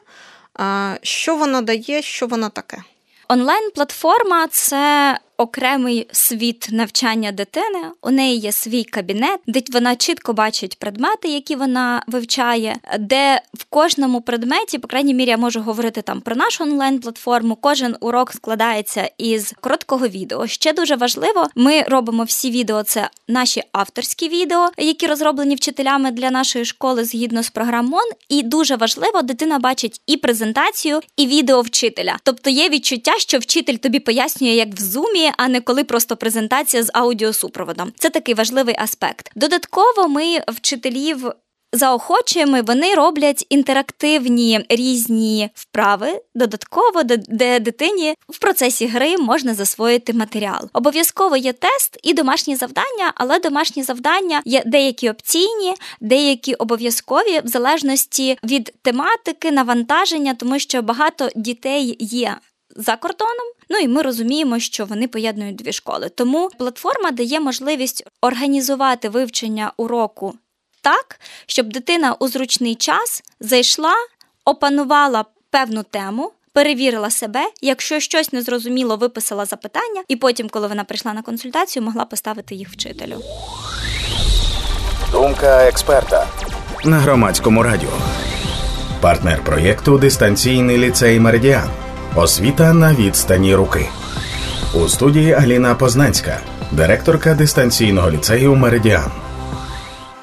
Що 1.01 1.35
вона 1.35 1.61
дає, 1.61 2.01
що 2.01 2.27
вона 2.27 2.49
таке? 2.49 2.83
Онлайн-платформа 3.29 4.47
це 4.47 5.19
окремий 5.39 6.07
світ 6.11 6.67
навчання 6.71 7.31
дитини. 7.31 7.79
У 8.01 8.11
неї 8.11 8.37
є 8.37 8.51
свій 8.51 8.83
кабінет, 8.83 9.39
де 9.47 9.61
вона 9.73 9.95
чітко 9.95 10.33
бачить 10.33 10.79
предмети, 10.79 11.27
які 11.27 11.55
вона 11.55 12.03
вивчає, 12.07 12.75
де 12.99 13.41
в 13.53 13.63
кожному 13.63 14.21
предметі, 14.21 14.77
по 14.77 14.87
крайній 14.87 15.13
мірі, 15.13 15.29
я 15.29 15.37
можу 15.37 15.61
говорити 15.61 16.01
там 16.01 16.21
про 16.21 16.35
нашу 16.35 16.63
онлайн-платформу. 16.63 17.55
Кожен 17.55 17.95
урок 17.99 18.33
складається 18.33 19.11
із 19.17 19.53
короткого 19.61 20.07
відео. 20.07 20.47
Ще 20.47 20.73
дуже 20.73 20.95
важливо, 20.95 21.47
ми 21.55 21.81
робимо 21.81 22.23
всі 22.23 22.51
відео. 22.51 22.83
Це 22.83 23.09
наші 23.27 23.63
авторські 23.71 24.29
відео, 24.29 24.69
які 24.77 25.07
розроблені 25.07 25.55
вчителями 25.55 26.11
для 26.11 26.31
нашої 26.31 26.65
школи 26.65 27.05
згідно 27.05 27.43
з 27.43 27.49
програмон. 27.49 28.09
І 28.29 28.43
дуже 28.43 28.75
важливо, 28.75 29.21
дитина 29.21 29.59
бачить 29.59 30.01
і 30.07 30.17
презентацію, 30.17 30.99
і 31.17 31.27
відео 31.27 31.61
вчителя. 31.61 32.17
Тобто 32.23 32.49
є 32.49 32.69
відчуття, 32.69 33.13
що 33.17 33.37
вчитель 33.37 33.75
тобі 33.75 33.99
пояснює, 33.99 34.51
як 34.51 34.69
в 34.69 34.81
зумі 34.81 35.28
а 35.37 35.47
не 35.47 35.61
коли 35.61 35.83
просто 35.83 36.17
презентація 36.17 36.83
з 36.83 36.91
аудіосупроводом. 36.93 37.91
Це 37.97 38.09
такий 38.09 38.35
важливий 38.35 38.75
аспект. 38.77 39.31
Додатково 39.35 40.07
ми 40.07 40.39
вчителів. 40.47 41.31
Заохочуємо, 41.73 42.61
вони 42.61 42.95
роблять 42.95 43.45
інтерактивні 43.49 44.65
різні 44.69 45.49
вправи 45.53 46.21
додатково, 46.35 47.03
де 47.27 47.59
дитині 47.59 48.15
в 48.29 48.39
процесі 48.39 48.87
гри 48.87 49.17
можна 49.17 49.53
засвоїти 49.53 50.13
матеріал. 50.13 50.69
Обов'язково 50.73 51.37
є 51.37 51.53
тест 51.53 51.99
і 52.03 52.13
домашні 52.13 52.55
завдання, 52.55 53.13
але 53.15 53.39
домашні 53.39 53.83
завдання 53.83 54.41
є 54.45 54.63
деякі 54.65 55.09
опційні, 55.09 55.73
деякі 56.01 56.53
обов'язкові 56.53 57.41
в 57.43 57.47
залежності 57.47 58.37
від 58.43 58.73
тематики, 58.81 59.51
навантаження, 59.51 60.33
тому 60.33 60.59
що 60.59 60.81
багато 60.81 61.29
дітей 61.35 61.97
є 61.99 62.37
за 62.79 62.95
кордоном. 62.95 63.47
Ну 63.69 63.77
і 63.77 63.87
ми 63.87 64.01
розуміємо, 64.01 64.59
що 64.59 64.85
вони 64.85 65.07
поєднують 65.07 65.55
дві 65.55 65.73
школи. 65.73 66.09
Тому 66.09 66.49
платформа 66.57 67.11
дає 67.11 67.39
можливість 67.39 68.07
організувати 68.21 69.09
вивчення 69.09 69.73
уроку 69.77 70.33
так, 70.81 71.19
щоб 71.45 71.73
дитина 71.73 72.15
у 72.19 72.27
зручний 72.27 72.75
час 72.75 73.23
зайшла, 73.39 73.93
опанувала 74.45 75.25
певну 75.49 75.83
тему. 75.83 76.31
Перевірила 76.53 77.09
себе, 77.09 77.39
якщо 77.61 77.99
щось 77.99 78.33
незрозуміло, 78.33 78.97
виписала 78.97 79.45
запитання, 79.45 80.03
і 80.07 80.15
потім, 80.15 80.49
коли 80.49 80.67
вона 80.67 80.83
прийшла 80.83 81.13
на 81.13 81.21
консультацію, 81.21 81.83
могла 81.83 82.05
поставити 82.05 82.55
їх 82.55 82.69
вчителю. 82.69 83.21
Думка 85.11 85.67
експерта 85.67 86.27
на 86.85 86.99
громадському 86.99 87.63
радіо, 87.63 87.89
партнер 89.01 89.43
проєкту 89.43 89.97
Дистанційний 89.97 90.77
ліцей 90.77 91.19
Меридіан. 91.19 91.88
Освіта 92.15 92.73
на 92.73 92.93
відстані 92.93 93.55
руки 93.55 93.85
у 94.73 94.87
студії 94.87 95.33
Аліна 95.33 95.75
Познанська, 95.75 96.39
директорка 96.71 97.33
дистанційного 97.33 98.11
ліцею 98.11 98.55
Меридіан. 98.55 99.11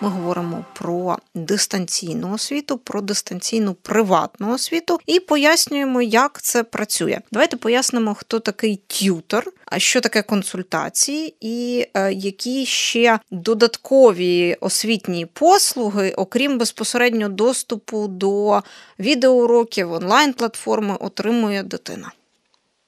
Ми 0.07 0.13
говоримо 0.13 0.65
про 0.73 1.19
дистанційну 1.35 2.35
освіту, 2.35 2.79
про 2.79 3.01
дистанційну 3.01 3.75
приватну 3.75 4.55
освіту 4.55 5.01
і 5.07 5.21
пояснюємо, 5.21 6.03
як 6.03 6.43
це 6.43 6.63
працює. 6.63 7.21
Давайте 7.33 7.57
пояснимо, 7.57 8.15
хто 8.15 8.41
такий 8.41 8.81
т'ютор, 8.87 9.53
що 9.77 10.01
таке 10.01 10.23
консультації, 10.23 11.35
і 11.41 11.87
е, 11.95 12.13
які 12.13 12.67
ще 12.67 13.19
додаткові 13.31 14.57
освітні 14.61 15.27
послуги, 15.27 16.15
окрім 16.17 16.59
безпосередньо 16.59 17.29
доступу 17.29 18.09
до 18.09 18.63
відеоуроків 18.99 19.93
онлайн-платформи, 19.93 20.97
отримує 21.01 21.63
дитина. 21.63 22.13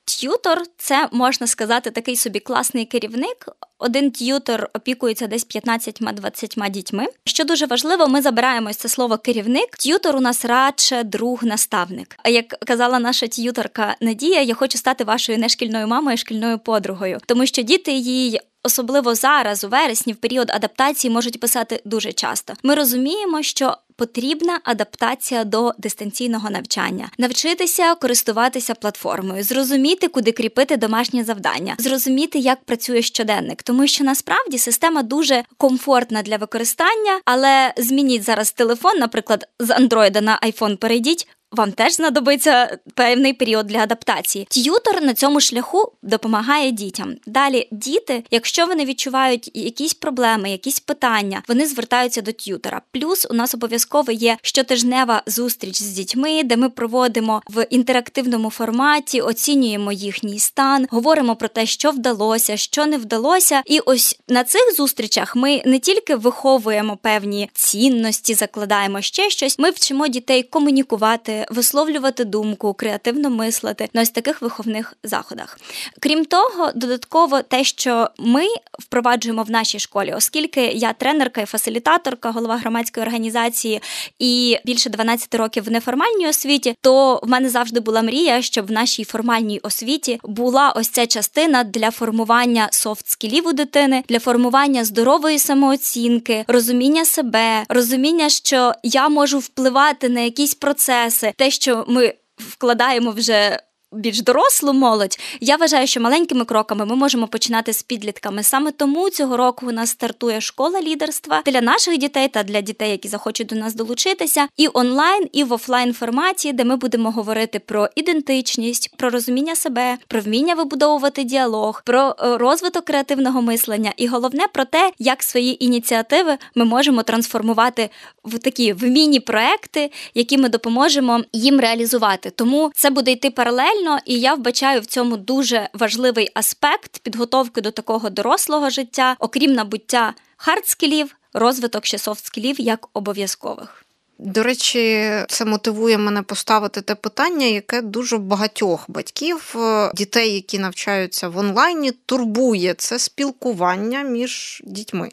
Т'ютор 0.09 0.63
це 0.77 1.09
можна 1.13 1.47
сказати 1.47 1.91
такий 1.91 2.17
собі 2.17 2.41
класний 2.41 2.85
керівник. 2.85 3.49
Один 3.79 4.11
т'ютор 4.11 4.71
опікується 4.75 5.27
десь 5.27 5.47
15-20 5.47 6.71
дітьми. 6.71 7.07
Що 7.25 7.45
дуже 7.45 7.67
важливо, 7.67 8.09
ми 8.09 8.23
забираємо 8.23 8.73
це 8.73 8.89
слово 8.89 9.19
керівник. 9.19 9.77
Т'ютор 9.77 10.17
у 10.17 10.21
нас 10.21 10.45
радше 10.45 11.03
друг, 11.03 11.45
наставник. 11.45 12.17
А 12.23 12.29
як 12.29 12.49
казала 12.49 12.99
наша 12.99 13.27
т'юторка 13.27 13.97
Надія, 14.01 14.43
я 14.43 14.55
хочу 14.55 14.79
стати 14.79 15.05
вашою 15.05 15.39
нешкільною 15.39 15.87
мамою, 15.87 16.17
шкільною 16.17 16.59
подругою, 16.59 17.19
тому 17.27 17.47
що 17.47 17.63
діти 17.63 17.93
їй 17.93 18.41
особливо 18.69 19.15
зараз, 19.15 19.65
у 19.65 19.69
вересні, 19.69 20.13
в 20.13 20.17
період 20.17 20.51
адаптації, 20.51 21.11
можуть 21.11 21.41
писати 21.41 21.81
дуже 21.85 22.13
часто. 22.13 22.55
Ми 22.63 22.75
розуміємо, 22.75 23.43
що 23.43 23.77
потрібна 23.97 24.61
адаптація 24.65 25.45
до 25.45 25.73
дистанційного 25.79 26.51
навчання, 26.51 27.11
навчитися 27.19 27.95
користуватися 27.95 28.75
платформою, 28.75 29.43
зрозуміти, 29.45 30.09
куди 30.09 30.33
кріпити 30.33 30.77
домашнє 30.77 31.25
завдання, 31.25 31.75
зрозуміти, 31.79 32.39
як 32.39 32.65
працює 32.65 33.03
щоденник, 33.03 33.63
тому 33.63 33.87
що 33.87 34.05
насправді 34.05 34.59
система 34.59 35.03
дуже 35.03 35.45
комфортна 35.57 36.23
для 36.23 36.37
використання, 36.37 37.21
але 37.25 37.73
змініть 37.77 38.23
зараз 38.23 38.53
телефон, 38.53 38.99
наприклад, 38.99 39.49
з 39.61 39.71
Android 39.71 40.21
на 40.21 40.39
iPhone 40.43 40.77
перейдіть. 40.77 41.29
Вам 41.53 41.73
теж 41.73 41.93
знадобиться 41.93 42.79
певний 42.95 43.33
період 43.33 43.67
для 43.67 43.79
адаптації. 43.79 44.47
Т'ютор 44.51 45.03
на 45.03 45.15
цьому 45.15 45.41
шляху 45.41 45.93
допомагає 46.03 46.71
дітям. 46.71 47.15
Далі 47.27 47.69
діти, 47.71 48.25
якщо 48.31 48.67
вони 48.67 48.85
відчувають 48.85 49.51
якісь 49.55 49.95
проблеми, 49.95 50.51
якісь 50.51 50.81
питання, 50.81 51.43
вони 51.49 51.67
звертаються 51.67 52.21
до 52.21 52.33
т'ютора. 52.33 52.83
Плюс 52.93 53.27
у 53.31 53.35
нас 53.35 53.55
обов'язково 53.55 54.13
є 54.13 54.37
щотижнева 54.43 55.23
зустріч 55.27 55.77
з 55.83 55.87
дітьми, 55.87 56.43
де 56.45 56.57
ми 56.57 56.71
проводимо 56.71 57.43
в 57.49 57.67
інтерактивному 57.71 58.51
форматі, 58.51 59.21
оцінюємо 59.21 59.93
їхній 59.93 60.39
стан, 60.39 60.87
говоримо 60.91 61.37
про 61.37 61.49
те, 61.49 61.67
що 61.67 61.91
вдалося, 61.91 62.57
що 62.57 62.87
не 62.87 62.99
вдалося. 62.99 63.63
І 63.67 63.81
ось 63.81 64.21
на 64.29 64.45
цих 64.45 64.77
зустрічах 64.77 65.37
ми 65.37 65.63
не 65.67 65.79
тільки 65.79 66.15
виховуємо 66.15 66.97
певні 66.97 67.51
цінності, 67.55 68.35
закладаємо 68.35 69.01
ще 69.01 69.31
щось. 69.31 69.59
Ми 69.59 69.71
вчимо 69.71 70.09
дітей 70.09 70.43
комунікувати 70.43 71.38
висловлювати 71.51 72.25
думку, 72.25 72.75
креативно 72.75 73.31
мислити 73.31 73.89
на 73.93 74.03
ось 74.03 74.11
таких 74.11 74.43
виховних 74.43 74.95
заходах. 75.03 75.59
Крім 76.01 76.25
того, 76.25 76.73
додатково 76.75 77.43
те, 77.43 77.65
що 77.65 78.11
ми 78.19 78.43
впроваджуємо 78.79 79.43
в 79.43 79.51
нашій 79.51 79.79
школі, 79.79 80.13
оскільки 80.13 80.61
я 80.61 80.93
тренерка 80.93 81.41
і 81.41 81.47
фасилітаторка, 81.47 82.31
голова 82.31 82.57
громадської 82.57 83.07
організації 83.07 83.83
і 84.19 84.59
більше 84.65 84.91
12 84.91 85.35
років 85.35 85.65
в 85.65 85.71
неформальній 85.71 86.29
освіті, 86.29 86.75
то 86.81 87.21
в 87.23 87.29
мене 87.29 87.49
завжди 87.49 87.81
була 87.81 88.03
мрія, 88.03 88.43
щоб 88.43 88.67
в 88.67 88.71
нашій 88.71 89.05
формальній 89.05 89.59
освіті 89.59 90.21
була 90.25 90.73
ось 90.77 90.89
ця 90.89 91.07
частина 91.07 91.65
для 91.65 91.91
формування 91.91 92.69
софт-скілів 92.73 93.49
у 93.49 93.53
дитини, 93.53 94.05
для 94.09 94.19
формування 94.19 94.85
здорової 94.85 95.39
самооцінки, 95.39 96.45
розуміння 96.49 97.05
себе, 97.05 97.65
розуміння, 97.69 98.29
що 98.29 98.73
я 98.83 99.09
можу 99.09 99.39
впливати 99.39 100.09
на 100.09 100.21
якісь 100.21 100.55
процеси 100.55 101.28
те, 101.37 101.51
що 101.51 101.85
ми 101.89 102.15
вкладаємо 102.37 103.11
вже 103.11 103.59
більш 103.93 104.23
дорослу 104.23 104.73
молодь, 104.73 105.19
я 105.41 105.57
вважаю, 105.57 105.87
що 105.87 106.01
маленькими 106.01 106.45
кроками 106.45 106.85
ми 106.87 106.97
можемо 106.97 107.27
починати 107.27 107.73
з 107.73 107.83
підлітками. 107.83 108.43
Саме 108.43 108.71
тому 108.71 109.11
цього 109.11 109.37
року 109.37 109.67
у 109.69 109.73
нас 109.73 109.91
стартує 109.91 110.41
школа 110.41 110.81
лідерства 110.81 111.43
для 111.47 111.61
наших 111.61 111.99
дітей 111.99 112.29
та 112.29 112.43
для 112.43 112.61
дітей, 112.61 112.91
які 112.91 113.09
захочуть 113.09 113.47
до 113.47 113.57
нас 113.57 113.75
долучитися, 113.75 114.49
і 114.57 114.69
онлайн, 114.75 115.29
і 115.33 115.45
в 115.45 115.53
офлайн 115.53 115.93
форматі, 115.93 116.53
де 116.53 116.65
ми 116.65 116.77
будемо 116.77 117.11
говорити 117.11 117.59
про 117.59 117.89
ідентичність, 117.97 118.97
про 118.97 119.11
розуміння 119.11 119.57
себе, 119.57 119.99
про 120.09 120.21
вміння 120.21 120.55
вибудовувати 120.55 121.25
діалог, 121.25 121.83
про 121.85 122.17
е, 122.21 122.39
розвиток 122.39 122.85
креативного 122.85 123.43
мислення, 123.43 123.93
і 123.97 124.07
головне 124.07 124.47
про 124.53 124.65
те, 124.65 124.93
як 124.99 125.23
свої 125.23 125.65
ініціативи 125.65 126.39
ми 126.55 126.65
можемо 126.65 127.03
трансформувати 127.03 127.91
в 128.25 128.39
такі 128.39 128.73
в 128.73 128.83
міні-проекти, 128.83 129.91
які 130.15 130.39
ми 130.39 130.49
допоможемо 130.49 131.21
їм 131.33 131.61
реалізувати. 131.61 132.31
Тому 132.31 132.73
це 132.75 132.91
буде 132.91 133.11
йти 133.11 133.31
паралельно 133.31 133.78
правильно, 133.79 133.99
і 134.05 134.21
я 134.21 134.35
вбачаю 134.35 134.81
в 134.81 134.87
цьому 134.87 135.17
дуже 135.17 135.69
важливий 135.73 136.31
аспект 136.35 136.99
підготовки 136.99 137.61
до 137.61 137.71
такого 137.71 138.11
дорослого 138.11 138.71
життя, 138.71 139.17
окрім 139.19 139.53
набуття 139.53 140.15
хард-скілів, 140.39 141.07
розвиток 141.33 141.87
ще 141.87 141.97
софт-скілів 141.97 142.61
як 142.61 142.89
обов'язкових. 142.93 143.85
До 144.21 144.43
речі, 144.43 145.13
це 145.29 145.45
мотивує 145.45 145.99
мене 145.99 146.23
поставити 146.23 146.81
те 146.81 146.95
питання, 146.95 147.47
яке 147.47 147.83
дуже 147.83 148.19
багатьох 148.19 148.85
батьків, 148.89 149.55
е, 149.57 149.91
дітей, 149.95 150.35
які 150.35 150.59
навчаються 150.59 151.29
в 151.29 151.39
онлайні, 151.39 151.93
турбує 152.07 152.75
це 152.75 152.99
спілкування 152.99 154.03
між 154.03 154.63
дітьми. 154.67 155.11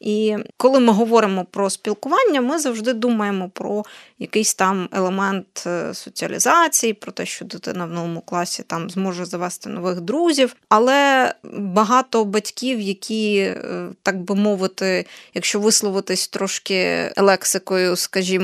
І 0.00 0.36
коли 0.56 0.80
ми 0.80 0.92
говоримо 0.92 1.44
про 1.44 1.70
спілкування, 1.70 2.40
ми 2.40 2.58
завжди 2.58 2.92
думаємо 2.92 3.50
про 3.54 3.84
якийсь 4.18 4.54
там 4.54 4.88
елемент 4.92 5.64
е, 5.66 5.94
соціалізації, 5.94 6.92
про 6.92 7.12
те, 7.12 7.26
що 7.26 7.44
дитина 7.44 7.86
в 7.86 7.90
новому 7.90 8.20
класі 8.20 8.62
там 8.66 8.90
зможе 8.90 9.24
завести 9.24 9.68
нових 9.68 10.00
друзів. 10.00 10.56
Але 10.68 11.34
багато 11.58 12.24
батьків, 12.24 12.80
які, 12.80 13.36
е, 13.38 13.88
так 14.02 14.20
би 14.20 14.34
мовити, 14.34 15.06
якщо 15.34 15.60
висловитись 15.60 16.28
трошки 16.28 17.10
лексикою, 17.16 17.96
скажімо, 17.96 18.39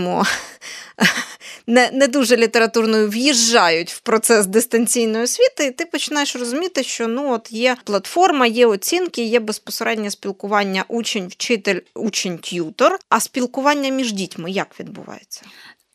не 1.66 1.90
не 1.92 2.09
дуже 2.09 2.37
літературною 2.37 3.09
в'їжджають 3.09 3.92
в 3.92 4.00
процес 4.00 4.46
дистанційної 4.46 5.24
освіти, 5.24 5.66
і 5.66 5.70
ти 5.70 5.87
починаєш 5.87 6.37
розуміти, 6.37 6.82
що 6.82 7.09
ну 7.09 7.32
от 7.32 7.52
є 7.52 7.76
платформа, 7.85 8.46
є 8.46 8.66
оцінки, 8.66 9.22
є 9.22 9.40
безпосереднє 9.40 10.11
спілкування 10.11 10.85
учень, 10.88 11.28
вчитель, 11.28 11.80
учень, 11.94 12.38
т'ютор, 12.38 12.98
а 13.09 13.20
спілкування 13.20 13.90
між 13.90 14.12
дітьми 14.12 14.50
як 14.50 14.80
відбувається? 14.80 15.42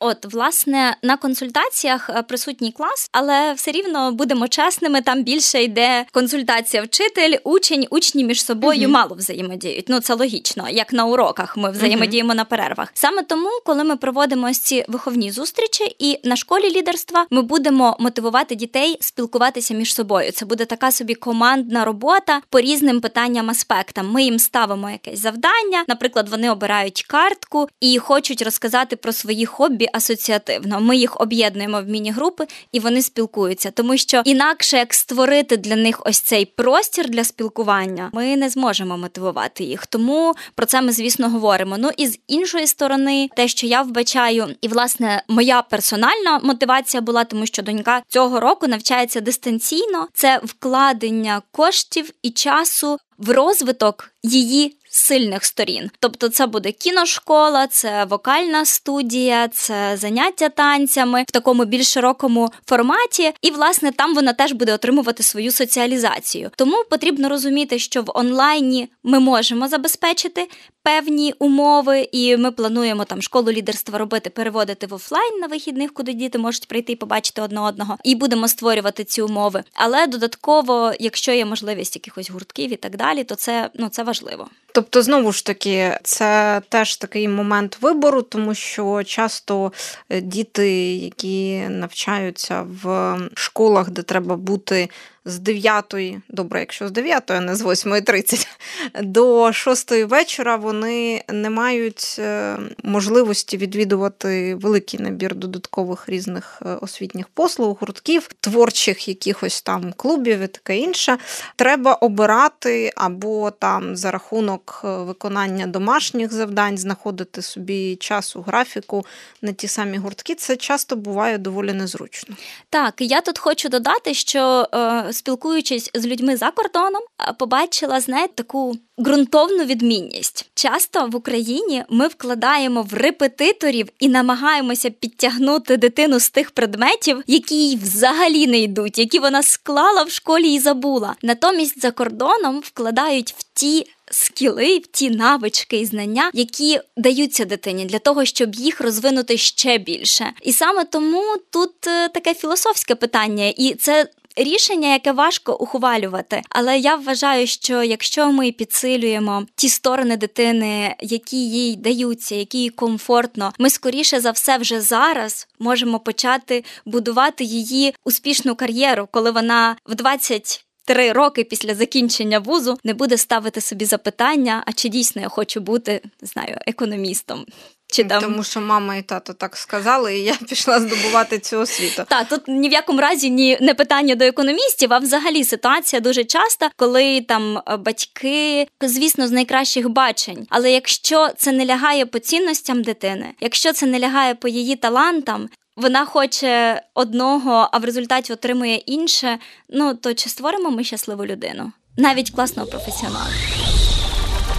От, 0.03 0.33
власне, 0.33 0.97
на 1.03 1.17
консультаціях 1.17 2.09
е, 2.09 2.21
присутній 2.23 2.71
клас, 2.71 3.09
але 3.11 3.53
все 3.53 3.71
рівно 3.71 4.11
будемо 4.11 4.47
чесними. 4.47 5.01
Там 5.01 5.23
більше 5.23 5.63
йде 5.63 6.05
консультація 6.11 6.83
вчитель, 6.83 7.37
учень, 7.43 7.87
учні 7.89 8.23
між 8.23 8.45
собою 8.45 8.87
uh 8.87 8.87
мало 8.87 9.15
взаємодіють. 9.15 9.85
Ну 9.89 9.99
це 9.99 10.13
логічно, 10.13 10.69
як 10.69 10.93
на 10.93 11.05
уроках 11.05 11.57
ми 11.57 11.71
взаємодіємо 11.71 12.33
uh 12.33 12.35
на 12.35 12.45
перервах. 12.45 12.91
Саме 12.93 13.23
тому, 13.23 13.49
коли 13.65 13.83
ми 13.83 13.95
проводимо 13.95 14.47
ось 14.47 14.59
ці 14.59 14.85
виховні 14.87 15.31
зустрічі, 15.31 15.95
і 15.99 16.19
на 16.23 16.35
школі 16.35 16.71
лідерства 16.75 17.25
ми 17.29 17.41
будемо 17.41 17.97
мотивувати 17.99 18.55
дітей 18.55 18.97
спілкуватися 18.99 19.73
між 19.73 19.95
собою. 19.95 20.31
Це 20.31 20.45
буде 20.45 20.65
така 20.65 20.91
собі 20.91 21.15
командна 21.15 21.85
робота 21.85 22.41
по 22.49 22.59
різним 22.61 23.01
питанням, 23.01 23.49
аспектам. 23.49 24.11
Ми 24.11 24.23
їм 24.23 24.39
ставимо 24.39 24.89
якесь 24.89 25.19
завдання. 25.19 25.83
Наприклад, 25.87 26.29
вони 26.29 26.51
обирають 26.51 27.03
картку 27.03 27.67
і 27.81 27.99
хочуть 27.99 28.41
розказати 28.41 28.95
про 28.95 29.13
свої 29.13 29.45
хобі 29.45 29.87
асоціативно. 29.93 30.79
Ми 30.79 30.97
їх 30.97 31.21
об'єднуємо 31.21 31.81
в 31.81 31.85
міні-групи 31.85 32.47
і 32.71 32.79
вони 32.79 33.01
спілкуються, 33.01 33.71
тому 33.71 33.97
що 33.97 34.21
інакше 34.25 34.77
як 34.77 34.93
створити 34.93 35.57
для 35.57 35.75
них 35.75 36.01
ось 36.05 36.19
цей 36.19 36.45
простір 36.45 37.09
для 37.09 37.23
спілкування, 37.23 38.09
ми 38.13 38.37
не 38.37 38.49
зможемо 38.49 38.97
мотивувати 38.97 39.63
їх. 39.63 39.85
Тому 39.85 40.33
про 40.55 40.65
це 40.65 40.81
ми, 40.81 40.91
звісно, 40.91 41.29
говоримо. 41.29 41.77
Ну 41.77 41.89
і 41.97 42.07
з 42.07 42.19
іншої 42.27 42.67
сторони, 42.67 43.29
те, 43.35 43.47
що 43.47 43.67
я 43.67 43.81
вбачаю, 43.81 44.47
і 44.61 44.67
власне 44.67 45.23
моя 45.27 45.61
персональна 45.61 46.39
мотивація 46.43 47.01
була, 47.01 47.23
тому 47.23 47.45
що 47.45 47.61
донька 47.61 48.01
цього 48.07 48.39
року 48.39 48.67
навчається 48.67 49.21
дистанційно, 49.21 50.07
це 50.13 50.41
вкладення 50.43 51.41
коштів 51.51 52.09
і 52.21 52.29
часу 52.29 52.97
в 53.21 53.29
розвиток 53.29 54.11
її 54.23 54.77
сильних 54.89 55.45
сторін. 55.45 55.89
Тобто, 55.99 56.29
це 56.29 56.47
буде 56.47 56.71
кіношкола, 56.71 57.67
це 57.67 58.05
вокальна 58.05 58.65
студія, 58.65 59.47
це 59.47 59.97
заняття 59.97 60.49
танцями 60.49 61.23
в 61.27 61.31
такому 61.31 61.65
більш 61.65 61.93
широкому 61.93 62.49
форматі, 62.65 63.33
і 63.41 63.51
власне 63.51 63.91
там 63.91 64.15
вона 64.15 64.33
теж 64.33 64.51
буде 64.51 64.73
отримувати 64.73 65.23
свою 65.23 65.51
соціалізацію. 65.51 66.51
Тому 66.55 66.83
потрібно 66.89 67.29
розуміти, 67.29 67.79
що 67.79 68.01
в 68.01 68.11
онлайні 68.15 68.89
ми 69.03 69.19
можемо 69.19 69.67
забезпечити 69.67 70.47
певні 70.83 71.33
умови, 71.39 72.09
і 72.11 72.37
ми 72.37 72.51
плануємо 72.51 73.05
там 73.05 73.21
школу 73.21 73.51
лідерства 73.51 73.97
робити, 73.97 74.29
переводити 74.29 74.87
в 74.87 74.93
офлайн 74.93 75.39
на 75.39 75.47
вихідних, 75.47 75.93
куди 75.93 76.13
діти 76.13 76.37
можуть 76.37 76.67
прийти 76.67 76.93
і 76.93 76.95
побачити 76.95 77.41
одне 77.41 77.61
одного, 77.61 77.97
і 78.03 78.15
будемо 78.15 78.47
створювати 78.47 79.03
ці 79.03 79.21
умови. 79.21 79.63
Але 79.73 80.07
додатково, 80.07 80.93
якщо 80.99 81.31
є 81.31 81.45
можливість 81.45 81.95
якихось 81.95 82.31
гуртків 82.31 82.73
і 82.73 82.75
так 82.75 82.97
далі, 82.97 83.23
то 83.23 83.35
це 83.35 83.69
ну 83.75 83.89
це 83.89 84.03
важливо. 84.03 84.47
Тобто, 84.73 85.01
знову 85.01 85.31
ж 85.31 85.45
таки, 85.45 85.97
це 86.03 86.61
теж 86.69 86.97
такий 86.97 87.27
момент 87.27 87.77
вибору, 87.81 88.21
тому 88.21 88.55
що 88.55 89.03
часто 89.03 89.73
е, 90.09 90.21
діти, 90.21 90.95
які 90.95 91.59
навчаються 91.69 92.67
в 92.83 93.17
школах, 93.33 93.89
де 93.89 94.01
треба 94.01 94.35
бути 94.35 94.89
з 95.25 95.39
9, 95.39 95.95
добре, 96.29 96.59
якщо 96.59 96.87
з 96.87 96.91
9, 96.91 97.31
а 97.31 97.39
не 97.39 97.55
з 97.55 97.61
8.30, 97.61 98.47
до 99.03 99.53
6 99.53 99.91
вечора, 99.91 100.55
вони 100.55 101.23
не 101.29 101.49
мають 101.49 102.15
е, 102.19 102.57
можливості 102.83 103.57
відвідувати 103.57 104.55
великий 104.55 104.99
набір 104.99 105.35
додаткових 105.35 106.09
різних 106.09 106.61
е, 106.65 106.69
освітніх 106.81 107.27
послуг, 107.27 107.77
гуртків, 107.79 108.29
творчих 108.39 109.07
якихось 109.07 109.61
там 109.61 109.93
клубів 109.93 110.39
і 110.39 110.47
таке 110.47 110.77
інше. 110.77 111.17
Треба 111.55 111.93
обирати 111.93 112.91
або 112.95 113.51
там 113.51 113.95
за 113.95 114.11
рахунок 114.11 114.79
виконання 114.83 115.67
домашніх 115.67 116.33
завдань 116.33 116.77
знаходити 116.77 117.41
собі 117.41 117.95
час 117.95 118.35
у 118.35 118.41
графіку 118.41 119.05
на 119.41 119.51
ті 119.51 119.67
самі 119.67 119.97
гуртки. 119.97 120.35
Це 120.35 120.55
часто 120.55 120.95
буває 120.95 121.37
доволі 121.37 121.73
незручно. 121.73 122.35
Так, 122.69 122.93
я 122.99 123.21
тут 123.21 123.39
хочу 123.39 123.69
додати, 123.69 124.13
що 124.13 124.67
спілкуючись 125.13 125.91
з 125.93 126.05
людьми 126.05 126.37
за 126.37 126.51
кордоном, 126.51 127.01
побачила 127.39 128.01
знаєте, 128.01 128.33
таку 128.35 128.75
ґрунтовну 129.01 129.63
відмінність. 129.63 130.49
Часто 130.55 131.07
в 131.07 131.15
Україні 131.15 131.83
ми 131.89 132.07
вкладаємо 132.07 132.81
в 132.81 132.93
репетиторів 132.93 133.87
і 133.99 134.09
намагаємося 134.09 134.89
підтягнути 134.89 135.77
дитину 135.77 136.19
з 136.19 136.29
тих 136.29 136.51
предметів, 136.51 137.23
які 137.27 137.55
їй 137.55 137.75
взагалі 137.75 138.47
не 138.47 138.59
йдуть, 138.59 138.97
які 138.97 139.19
вона 139.19 139.43
склала 139.43 140.03
в 140.03 140.11
школі 140.11 140.53
і 140.53 140.59
забула. 140.59 141.15
Натомість 141.23 141.81
за 141.81 141.91
кордоном 141.91 142.59
вкладають 142.59 143.35
в 143.37 143.43
ті. 143.53 143.87
Скіли, 144.13 144.81
ті 144.91 145.09
навички 145.09 145.79
і 145.79 145.85
знання, 145.85 146.31
які 146.33 146.79
даються 146.97 147.45
дитині 147.45 147.85
для 147.85 147.99
того, 147.99 148.25
щоб 148.25 148.55
їх 148.55 148.81
розвинути 148.81 149.37
ще 149.37 149.77
більше, 149.77 150.33
і 150.41 150.53
саме 150.53 150.85
тому 150.85 151.23
тут 151.49 151.87
е, 151.87 152.09
таке 152.09 152.33
філософське 152.33 152.95
питання, 152.95 153.53
і 153.57 153.73
це 153.73 154.07
рішення, 154.35 154.93
яке 154.93 155.11
важко 155.11 155.55
ухвалювати. 155.55 156.41
Але 156.49 156.79
я 156.79 156.95
вважаю, 156.95 157.47
що 157.47 157.83
якщо 157.83 158.31
ми 158.31 158.51
підсилюємо 158.51 159.45
ті 159.55 159.69
сторони 159.69 160.17
дитини, 160.17 160.95
які 160.99 161.49
їй 161.49 161.75
даються, 161.75 162.35
які 162.35 162.57
їй 162.57 162.69
комфортно, 162.69 163.53
ми 163.59 163.69
скоріше 163.69 164.19
за 164.19 164.31
все 164.31 164.57
вже 164.57 164.81
зараз 164.81 165.47
можемо 165.59 165.99
почати 165.99 166.63
будувати 166.85 167.43
її 167.43 167.93
успішну 168.05 168.55
кар'єру, 168.55 169.07
коли 169.11 169.31
вона 169.31 169.75
в 169.85 169.95
20 169.95 170.65
Три 170.91 171.11
роки 171.11 171.43
після 171.43 171.75
закінчення 171.75 172.39
вузу 172.39 172.79
не 172.83 172.93
буде 172.93 173.17
ставити 173.17 173.61
собі 173.61 173.85
запитання, 173.85 174.63
а 174.65 174.73
чи 174.73 174.89
дійсно 174.89 175.21
я 175.21 175.29
хочу 175.29 175.59
бути 175.61 176.01
не 176.21 176.27
знаю 176.27 176.57
економістом. 176.67 177.45
Чи 177.91 178.03
там... 178.03 178.21
Тому 178.21 178.43
що 178.43 178.61
мама 178.61 178.95
і 178.95 179.01
тато 179.01 179.33
так 179.33 179.57
сказали, 179.57 180.19
і 180.19 180.23
я 180.23 180.35
пішла 180.49 180.79
здобувати 180.79 181.39
цю 181.39 181.59
освіту. 181.59 182.03
Так, 182.09 182.27
тут 182.27 182.41
ні 182.47 182.69
в 182.69 182.71
якому 182.71 183.01
разі 183.01 183.29
ні 183.29 183.57
не 183.61 183.73
питання 183.73 184.15
до 184.15 184.25
економістів, 184.25 184.93
а 184.93 184.97
взагалі 184.97 185.43
ситуація 185.43 185.99
дуже 185.99 186.23
часта, 186.23 186.69
коли 186.75 187.21
там 187.21 187.57
е, 187.57 187.77
батьки, 187.77 188.67
звісно, 188.81 189.27
з 189.27 189.31
найкращих 189.31 189.89
бачень. 189.89 190.47
Але 190.49 190.71
якщо 190.71 191.29
це 191.37 191.51
не 191.51 191.65
лягає 191.65 192.05
по 192.05 192.19
цінностям 192.19 192.81
дитини, 192.81 193.25
якщо 193.39 193.73
це 193.73 193.85
не 193.85 193.99
лягає 193.99 194.35
по 194.35 194.47
її 194.47 194.75
талантам. 194.75 195.49
Вона 195.81 196.05
хоче 196.05 196.81
одного, 196.93 197.69
а 197.71 197.77
в 197.77 197.83
результаті 197.83 198.33
отримує 198.33 198.75
інше. 198.75 199.37
Ну 199.69 199.93
то 199.93 200.13
чи 200.13 200.29
створимо 200.29 200.71
ми 200.71 200.83
щасливу 200.83 201.25
людину? 201.25 201.71
Навіть 201.97 202.29
класного 202.29 202.69
професіонала. 202.69 203.27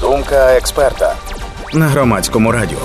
Думка 0.01 0.57
експерта 0.57 1.17
на 1.73 1.89
громадському 1.89 2.53
радіо. 2.53 2.79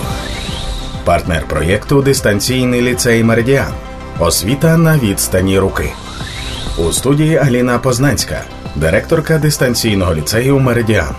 Партнер 1.06 1.48
проєкту 1.48 2.02
Дистанційний 2.02 2.82
ліцей 2.82 3.24
Меридіан. 3.24 3.74
Освіта 4.20 4.78
на 4.78 4.98
відстані 4.98 5.60
руки. 5.60 5.94
У 6.78 6.94
студії 6.94 7.38
Аліна 7.38 7.80
Познанська, 7.80 8.44
директорка 8.76 9.38
дистанційного 9.38 10.16
ліцею 10.16 10.60
Меридіан. 10.60 11.16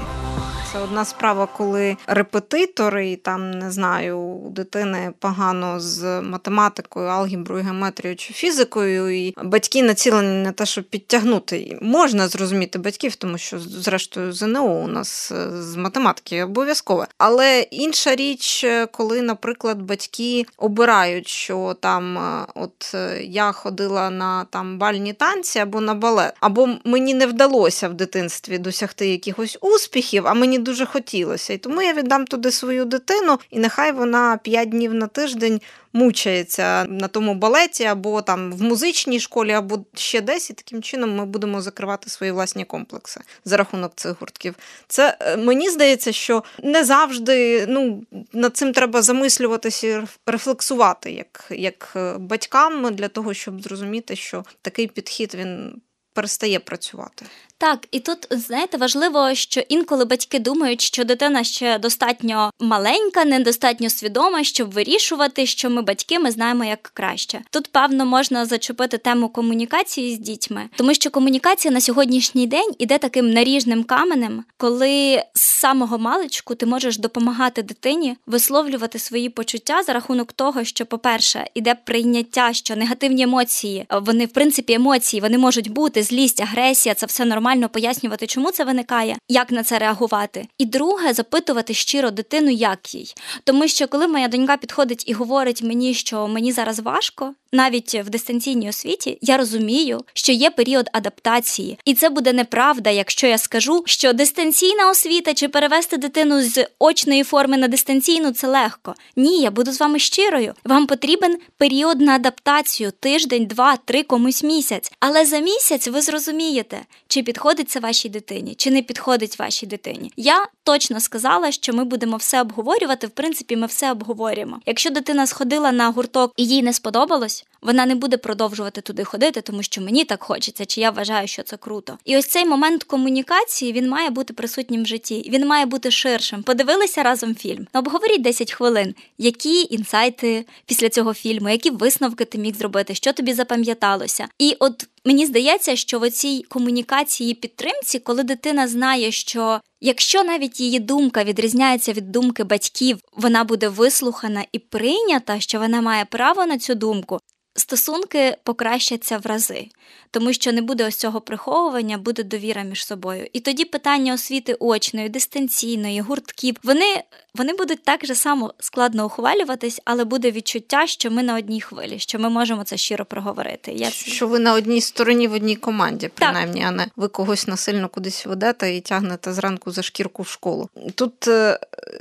Це 0.79 0.85
одна 0.85 1.05
справа, 1.05 1.49
коли 1.57 1.97
репетитори, 2.07 3.17
там 3.17 3.51
не 3.51 3.71
знаю, 3.71 4.19
у 4.19 4.51
дитини 4.51 5.13
погано 5.19 5.81
з 5.81 6.21
математикою, 6.21 7.09
алгеброю, 7.09 7.65
геометрією 7.65 8.17
чи 8.17 8.33
фізикою, 8.33 9.27
і 9.27 9.35
батьки 9.45 9.83
націлені 9.83 10.45
на 10.45 10.53
те, 10.53 10.67
щоб 10.67 10.85
підтягнути. 10.85 11.79
Можна 11.83 12.29
зрозуміти 12.29 12.79
батьків, 12.79 13.17
тому 13.17 13.39
що, 13.39 13.59
зрештою, 13.59 14.33
ЗНО 14.33 14.65
у 14.65 14.89
нас 14.89 15.33
е, 15.33 15.63
з 15.63 15.77
математики 15.77 16.45
обов'язкове. 16.45 17.07
Але 17.19 17.61
інша 17.61 18.17
річ, 18.17 18.65
е, 18.65 18.87
коли, 18.87 19.23
наприклад, 19.23 19.83
батьки 19.83 20.47
обирають, 20.57 21.29
що 21.29 21.77
там 21.81 22.19
е, 22.19 22.47
от 22.55 22.95
я 23.21 23.53
ходила 23.53 24.11
на 24.11 24.45
там 24.45 24.79
бальні 24.79 25.13
танці 25.13 25.59
або 25.59 25.81
на 25.81 25.95
балет, 25.95 26.35
або 26.41 26.69
мені 26.85 27.15
не 27.15 27.27
вдалося 27.27 27.89
в 27.89 27.95
дитинстві 27.95 28.59
досягти 28.59 29.09
якихось 29.09 29.59
успіхів, 29.61 30.27
а 30.27 30.35
мені 30.35 30.59
дуже 30.69 30.87
хотілося. 30.87 31.53
І 31.53 31.59
тому 31.59 31.83
я 31.83 31.93
віддам 31.93 32.27
туди 32.27 32.51
свою 32.51 32.85
дитину, 32.85 33.39
і 33.51 33.59
нехай 33.59 33.93
вона 33.93 34.37
п'ять 34.37 34.69
днів 34.69 34.95
на 34.95 35.07
тиждень 35.07 35.61
мучається 35.93 36.85
на 36.85 37.09
тому 37.09 37.35
балеті, 37.35 37.85
або 37.85 38.23
там 38.23 38.53
в 38.53 38.63
музичній 38.63 39.21
школі, 39.21 39.53
або 39.53 39.85
ще 39.95 40.21
десь. 40.21 40.51
І 40.51 40.55
таким 40.55 40.83
чином 40.83 41.17
ми 41.17 41.27
будемо 41.27 41.63
закривати 41.63 42.11
свої 42.11 42.33
власні 42.33 42.65
комплекси 42.65 43.21
за 43.45 43.57
рахунок 43.57 43.93
цих 43.95 44.21
гуртків. 44.21 44.55
Це 44.89 45.17
е, 45.21 45.37
мені 45.37 45.71
здається, 45.71 46.13
що 46.13 46.45
не 46.63 46.85
завжди 46.85 47.67
ну, 47.69 48.05
над 48.33 48.57
цим 48.57 48.73
треба 48.73 49.03
замислюватися 49.03 49.87
і 49.87 50.07
рефлексувати 50.27 51.13
як, 51.13 51.45
як 51.51 51.93
е, 51.97 52.15
батькам 52.19 52.95
для 52.95 53.09
того, 53.09 53.35
щоб 53.35 53.63
зрозуміти, 53.63 54.17
що 54.17 54.45
такий 54.63 54.87
підхід 54.87 55.35
він 55.35 55.81
перестає 56.13 56.59
працювати. 56.61 57.27
Так, 57.61 57.89
і 57.91 58.01
тут 58.01 58.19
знаєте, 58.31 58.79
важливо, 58.79 59.35
що 59.35 59.61
інколи 59.69 60.05
батьки 60.05 60.39
думають, 60.39 60.81
що 60.81 61.05
дитина 61.05 61.45
ще 61.45 61.79
достатньо 61.79 62.51
маленька, 62.61 63.25
недостатньо 63.25 63.91
свідома, 63.91 64.45
щоб 64.45 64.71
вирішувати, 64.71 65.47
що 65.47 65.71
ми 65.71 65.83
батьки, 65.83 66.19
ми 66.19 66.31
знаємо 66.31 66.65
як 66.65 66.91
краще. 66.95 67.41
Тут 67.51 67.67
певно 67.73 68.07
можна 68.07 68.47
зачепити 68.47 68.99
тему 68.99 69.29
комунікації 69.29 70.15
з 70.15 70.19
дітьми, 70.19 70.63
тому 70.77 70.95
що 70.95 71.11
комунікація 71.11 71.75
на 71.75 71.81
сьогоднішній 71.81 72.47
день 72.47 72.71
іде 72.79 72.99
таким 72.99 73.31
наріжним 73.31 73.85
каменем, 73.85 74.45
коли 74.57 75.23
з 75.35 75.41
самого 75.41 75.99
маличку 75.99 76.55
ти 76.55 76.67
можеш 76.67 76.99
допомагати 76.99 77.63
дитині 77.63 78.17
висловлювати 78.27 78.99
свої 78.99 79.29
почуття 79.29 79.83
за 79.83 79.93
рахунок 79.93 80.33
того, 80.33 80.65
що, 80.65 80.87
по-перше, 80.87 81.47
іде 81.55 81.75
прийняття, 81.85 82.53
що 82.53 82.77
негативні 82.77 83.23
емоції, 83.23 83.87
вони 83.91 84.27
в 84.27 84.29
принципі 84.29 84.73
емоції, 84.73 85.21
вони 85.21 85.39
можуть 85.39 85.71
бути 85.71 86.03
злість, 86.03 86.41
агресія, 86.41 86.95
це 86.95 87.07
все 87.07 87.25
нормально 87.25 87.48
нормально 87.49 87.69
пояснювати, 87.69 88.27
чому 88.27 88.51
це 88.51 88.65
виникає, 88.65 89.17
як 89.29 89.51
на 89.51 89.63
це 89.63 89.79
реагувати. 89.79 90.49
І 90.59 90.65
друге, 90.65 91.13
запитувати 91.13 91.75
щиро 91.75 92.11
дитину, 92.11 92.51
як 92.51 92.95
їй. 92.95 93.15
Тому 93.45 93.69
що 93.69 93.89
коли 93.89 94.09
моя 94.09 94.29
донька 94.29 94.57
підходить 94.57 95.05
і 95.07 95.13
говорить 95.13 95.63
мені, 95.63 95.95
що 95.95 96.29
мені 96.29 96.53
зараз 96.53 96.81
важко, 96.81 97.35
навіть 97.53 97.95
в 97.95 98.11
дистанційній 98.11 98.69
освіті, 98.69 99.19
я 99.21 99.37
розумію, 99.37 100.05
що 100.15 100.33
є 100.33 100.51
період 100.51 100.91
адаптації, 100.93 101.79
і 101.85 101.95
це 101.95 102.09
буде 102.09 102.33
неправда, 102.33 102.91
якщо 102.91 103.27
я 103.27 103.39
скажу, 103.39 103.83
що 103.87 104.13
дистанційна 104.13 104.91
освіта 104.91 105.35
чи 105.35 105.49
перевести 105.49 105.97
дитину 105.97 106.43
з 106.43 106.67
очної 106.79 107.23
форми 107.23 107.57
на 107.57 107.69
дистанційну 107.69 108.33
це 108.33 108.47
легко. 108.47 108.95
Ні, 109.17 109.41
я 109.41 109.51
буду 109.51 109.73
з 109.73 109.81
вами 109.81 109.99
щирою. 109.99 110.55
Вам 110.65 110.87
потрібен 110.87 111.39
період 111.57 112.01
на 112.01 112.15
адаптацію 112.15 112.93
тиждень, 113.01 113.47
два, 113.47 113.77
три 113.77 114.03
комусь 114.03 114.43
місяць. 114.43 114.93
Але 115.01 115.25
за 115.25 115.39
місяць 115.39 115.89
ви 115.89 116.01
зрозумієте, 116.01 116.81
чи 117.09 117.23
підходить 117.23 117.38
це 117.69 117.81
вашій 117.81 118.09
дитині, 118.09 118.55
чи 118.55 118.71
не 118.71 118.83
підходить 118.83 119.39
вашій 119.39 119.67
дитині. 119.67 120.13
Я 120.17 120.47
точно 120.65 121.01
сказала, 121.01 121.53
що 121.53 121.73
ми 121.73 121.85
будемо 121.85 122.17
все 122.17 122.41
обговорювати. 122.41 123.07
В 123.07 123.11
принципі, 123.11 123.57
ми 123.57 123.67
все 123.67 123.93
обговорюємо. 123.93 124.61
Якщо 124.67 124.91
дитина 124.91 125.27
сходила 125.27 125.73
на 125.73 125.91
гурток 125.91 126.33
і 126.37 126.47
їй 126.47 126.63
не 126.63 126.73
сподобалось, 126.73 127.45
вона 127.63 127.87
не 127.87 127.95
буде 127.95 128.17
продовжувати 128.17 128.81
туди 128.81 129.05
ходити, 129.05 129.41
тому 129.41 129.63
що 129.63 129.81
мені 129.81 130.05
так 130.05 130.23
хочеться, 130.23 130.65
чи 130.65 130.81
я 130.81 130.91
вважаю, 130.91 131.29
що 131.29 131.43
це 131.43 131.57
круто. 131.57 131.99
І 132.05 132.19
ось 132.19 132.27
цей 132.27 132.45
момент 132.45 132.85
комунікації 132.85 133.73
він 133.73 133.89
має 133.89 134.11
бути 134.11 134.33
присутнім 134.33 134.83
в 134.83 134.87
житті, 134.87 135.31
він 135.35 135.47
має 135.47 135.67
бути 135.67 135.91
ширшим. 135.91 136.43
Подивилися 136.43 137.03
разом 137.03 137.35
фільм. 137.35 137.67
Обговоріть 137.73 138.23
10 138.23 138.53
хвилин, 138.53 138.95
які 139.19 139.75
інсайти 139.75 140.47
після 140.67 140.89
цього 140.89 141.15
фільму, 141.15 141.49
які 141.49 141.71
висновки 141.71 142.25
ти 142.25 142.39
міг 142.39 142.57
зробити, 142.57 142.95
що 142.95 143.13
тобі 143.13 143.33
запам'яталося. 143.33 144.29
І 144.39 144.57
от 144.59 144.87
мені 145.05 145.27
здається, 145.27 145.77
що 145.77 145.99
в 145.99 146.11
цій 146.11 146.43
комунікації 146.49 147.35
підтримці, 147.35 147.99
коли 147.99 148.23
дитина 148.23 148.69
знає, 148.69 149.13
що 149.13 149.61
Якщо 149.81 150.25
навіть 150.25 150.61
її 150.61 150.79
думка 150.79 151.25
відрізняється 151.25 151.93
від 151.93 152.13
думки 152.13 152.45
батьків, 152.45 152.99
вона 153.13 153.45
буде 153.45 153.69
вислухана 153.69 154.45
і 154.53 154.59
прийнята, 154.59 155.41
що 155.41 155.59
вона 155.59 155.81
має 155.81 156.05
право 156.05 156.47
на 156.47 156.59
цю 156.59 156.75
думку. 156.75 157.21
Стосунки 157.59 158.37
покращаться 158.43 159.19
в 159.19 159.27
рази, 159.27 159.69
тому 160.11 160.33
що 160.33 160.53
не 160.53 160.63
буде 160.63 160.87
ось 160.87 160.97
цього 160.97 161.21
приховування, 161.21 161.99
буде 161.99 162.23
довіра 162.23 162.63
між 162.63 162.87
собою. 162.87 163.27
І 163.33 163.41
тоді 163.41 163.65
питання 163.65 164.15
освіти 164.15 164.57
очної, 164.61 165.09
дистанційної, 165.09 166.01
гуртків, 166.01 166.57
вони 166.63 167.03
вони 167.35 167.53
будуть 167.53 167.85
так 167.85 168.07
же 168.07 168.15
само 168.15 168.55
складно 168.59 169.07
ухвалюватись, 169.07 169.81
але 169.85 170.05
буде 170.05 170.31
відчуття, 170.31 170.87
що 170.87 171.11
ми 171.11 171.23
на 171.23 171.37
одній 171.37 171.61
хвилі, 171.61 171.99
що 171.99 172.19
ми 172.19 172.29
можемо 172.31 172.65
це 172.65 172.77
щиро 172.77 173.05
проговорити. 173.05 173.73
Я... 173.73 173.91
Що 173.91 174.29
ви 174.29 174.39
на 174.39 174.55
одній 174.55 174.81
стороні 174.81 175.29
в 175.29 175.33
одній 175.33 175.57
команді, 175.57 176.11
принаймні, 176.15 176.61
так. 176.61 176.69
а 176.69 176.73
не 176.73 176.87
ви 176.97 177.09
когось 177.09 177.47
насильно 177.47 177.89
кудись 177.89 178.27
ведете 178.27 178.77
і 178.77 178.81
тягнете 178.81 179.33
зранку 179.33 179.71
за 179.71 179.83
шкірку 179.83 180.23
в 180.23 180.29
школу. 180.29 180.69
Тут 180.95 181.29
е, 181.29 181.59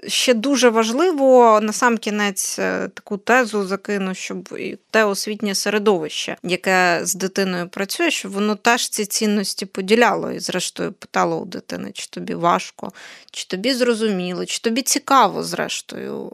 ще 0.08 0.34
дуже 0.34 0.70
важливо 0.70 1.60
на 1.62 1.74
сам 1.74 1.98
кінець 1.98 2.60
е, 2.60 2.90
таку 2.94 3.18
тезу 3.18 3.68
закину, 3.68 4.14
щоб 4.14 4.58
те 4.92 5.04
освітнє 5.04 5.47
середовище, 5.56 6.38
яке 6.44 7.00
з 7.04 7.16
дитиною 7.16 7.70
працює, 7.70 8.12
щоб 8.12 8.32
воно 8.32 8.56
теж 8.56 8.90
ці 8.90 9.06
цінності 9.06 9.66
поділяло 9.66 10.32
і, 10.32 10.40
зрештою, 10.40 10.94
питало 10.94 11.40
у 11.40 11.46
дитини, 11.46 11.92
чи 11.94 12.08
тобі 12.08 12.34
важко, 12.34 12.92
чи 13.32 13.48
тобі 13.48 13.74
зрозуміло, 13.74 14.46
чи 14.46 14.60
тобі 14.60 14.82
цікаво, 14.82 15.44
зрештою. 15.44 16.34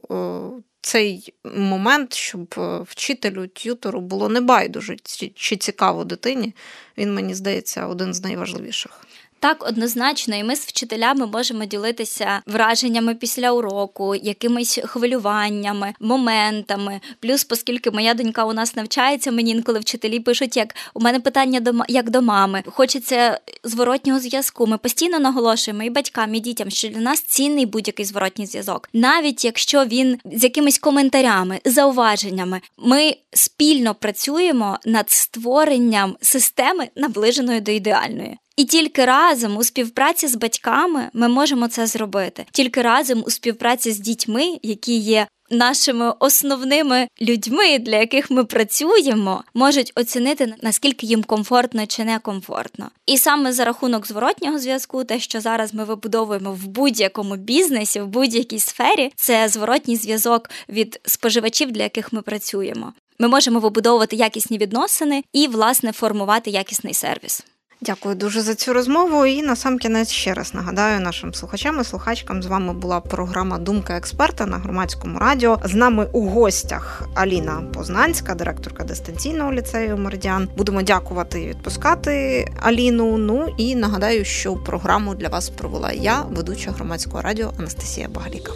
Цей 0.86 1.34
момент, 1.56 2.14
щоб 2.14 2.56
е, 2.58 2.80
вчителю, 2.88 3.48
т'ютору 3.48 4.02
було 4.02 4.30
небайдуже, 4.30 4.96
чи 5.36 5.56
цікаво 5.56 6.04
дитині, 6.04 6.56
він 6.98 7.14
мені 7.14 7.34
здається 7.34 7.88
один 7.88 8.14
з 8.14 8.24
найважливіших. 8.24 9.06
Так, 9.44 9.68
однозначно, 9.68 10.36
і 10.36 10.44
ми 10.44 10.56
з 10.56 10.60
вчителями 10.60 11.28
можемо 11.28 11.66
ділитися 11.66 12.42
враженнями 12.46 13.16
після 13.16 13.52
уроку, 13.52 14.16
якимись 14.16 14.80
хвилюваннями, 14.84 15.94
моментами. 16.00 17.02
Плюс, 17.20 17.48
оскільки 17.50 17.92
моя 17.92 18.14
донька 18.14 18.46
у 18.46 18.54
нас 18.54 18.76
навчається, 18.76 19.32
мені 19.32 19.52
інколи 19.52 19.80
вчителі 19.80 20.20
пишуть, 20.20 20.58
як 20.58 20.76
у 20.94 21.00
мене 21.00 21.20
питання 21.20 21.60
до 21.60 21.74
як 21.88 22.10
до 22.10 22.22
мами. 22.22 22.64
Хочеться 22.66 23.40
зворотнього 23.64 24.20
зв'язку. 24.20 24.68
Ми 24.68 24.78
постійно 24.78 25.20
наголошуємо 25.20 25.84
і 25.84 25.90
батькам, 25.90 26.36
і 26.36 26.40
дітям, 26.40 26.70
що 26.70 26.90
для 26.90 27.02
нас 27.02 27.22
цінний 27.22 27.66
будь-який 27.66 28.06
зворотній 28.06 28.46
зв'язок, 28.46 28.90
навіть 28.94 29.46
якщо 29.46 29.86
він 29.86 30.20
з 30.26 30.44
якимись 30.44 30.80
коментарями, 30.80 31.60
зауваженнями, 31.66 32.62
ми 32.78 33.16
спільно 33.34 33.96
працюємо 33.96 34.80
над 34.86 35.10
створенням 35.10 36.16
системи 36.22 36.90
наближеної 36.96 37.62
до 37.62 37.72
ідеальної. 37.72 38.38
І 38.58 38.66
тільки 38.66 39.06
разом 39.06 39.58
у 39.58 39.64
співпраці 39.64 40.28
з 40.28 40.36
батьками 40.36 41.10
ми 41.14 41.28
можемо 41.28 41.68
це 41.68 41.88
зробити. 41.88 42.46
Тільки 42.52 42.82
разом 42.82 43.24
у 43.28 43.30
співпраці 43.30 43.92
з 43.92 44.00
дітьми, 44.00 44.58
які 44.64 44.98
є 44.98 45.28
нашими 45.50 46.14
основними 46.20 47.08
людьми, 47.22 47.80
для 47.80 47.98
яких 47.98 48.32
ми 48.32 48.44
працюємо, 48.44 49.44
можуть 49.54 49.92
оцінити 49.96 50.54
наскільки 50.62 51.06
їм 51.06 51.24
комфортно 51.24 51.86
чи 51.86 52.04
некомфортно. 52.04 52.90
І 53.06 53.18
саме 53.18 53.54
за 53.54 53.66
рахунок 53.66 54.08
зворотнього 54.08 54.60
зв'язку, 54.60 55.04
те, 55.04 55.20
що 55.20 55.42
зараз 55.42 55.74
ми 55.74 55.84
вибудовуємо 55.84 56.54
в 56.54 56.68
будь-якому 56.68 57.36
бізнесі, 57.36 58.02
в 58.02 58.08
будь-якій 58.08 58.60
сфері, 58.60 59.12
це 59.16 59.48
зворотній 59.50 59.96
зв'язок 59.96 60.50
від 60.70 61.00
споживачів, 61.06 61.72
для 61.72 61.84
яких 61.84 62.14
ми 62.14 62.22
працюємо. 62.22 62.94
Ми 63.20 63.28
можемо 63.28 63.60
вибудовувати 63.60 64.16
якісні 64.16 64.58
відносини 64.58 65.24
і, 65.34 65.48
власне, 65.48 65.92
формувати 65.92 66.50
якісний 66.50 66.94
сервіс. 66.94 67.44
Дякую 67.82 68.16
дуже 68.16 68.42
за 68.42 68.56
цю 68.56 68.74
розмову. 68.74 69.26
І 69.26 69.42
на 69.42 69.56
сам 69.56 69.80
кінець 69.80 70.12
ще 70.12 70.34
раз 70.34 70.54
нагадаю 70.54 71.00
нашим 71.00 71.34
слухачам 71.34 71.82
і 71.82 71.84
слухачкам. 71.84 72.44
З 72.44 72.46
вами 72.46 72.74
була 72.74 73.00
програма 73.00 73.58
Думка 73.58 73.98
експерта 73.98 74.46
на 74.46 74.58
громадському 74.58 75.20
радіо. 75.20 75.60
З 75.64 75.74
нами 75.74 76.08
у 76.12 76.28
гостях 76.30 77.04
Аліна 77.16 77.64
Познанська, 77.74 78.36
директорка 78.36 78.84
дистанційного 78.84 79.54
ліцею 79.54 79.98
Меридіан. 79.98 80.50
Будемо 80.58 80.82
дякувати 80.82 81.42
і 81.42 81.48
відпускати 81.48 82.46
Аліну. 82.62 83.18
Ну 83.18 83.48
і 83.58 83.76
нагадаю, 83.76 84.26
що 84.26 84.56
програму 84.56 85.16
для 85.16 85.28
вас 85.28 85.50
провела 85.50 85.92
я, 85.92 86.22
ведуча 86.22 86.72
громадського 86.72 87.22
радіо 87.22 87.54
Анастасія 87.60 88.08
Багаліка. 88.08 88.52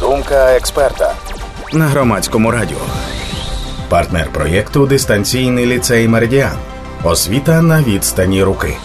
Думка 0.00 0.56
експерта 0.56 1.14
на 1.72 1.86
громадському 1.86 2.50
радіо. 2.50 2.78
Партнер 3.88 4.32
проєкту 4.32 4.86
Дистанційний 4.86 5.66
ліцей 5.66 6.08
Меридіан. 6.08 6.75
Освіта 7.04 7.62
на 7.62 7.82
відстані 7.82 8.42
руки 8.42 8.76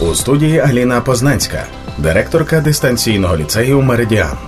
у 0.00 0.14
студії 0.14 0.58
Аліна 0.58 1.00
Познанська, 1.00 1.66
директорка 1.98 2.60
дистанційного 2.60 3.36
ліцею 3.36 3.82
Меридіан. 3.82 4.38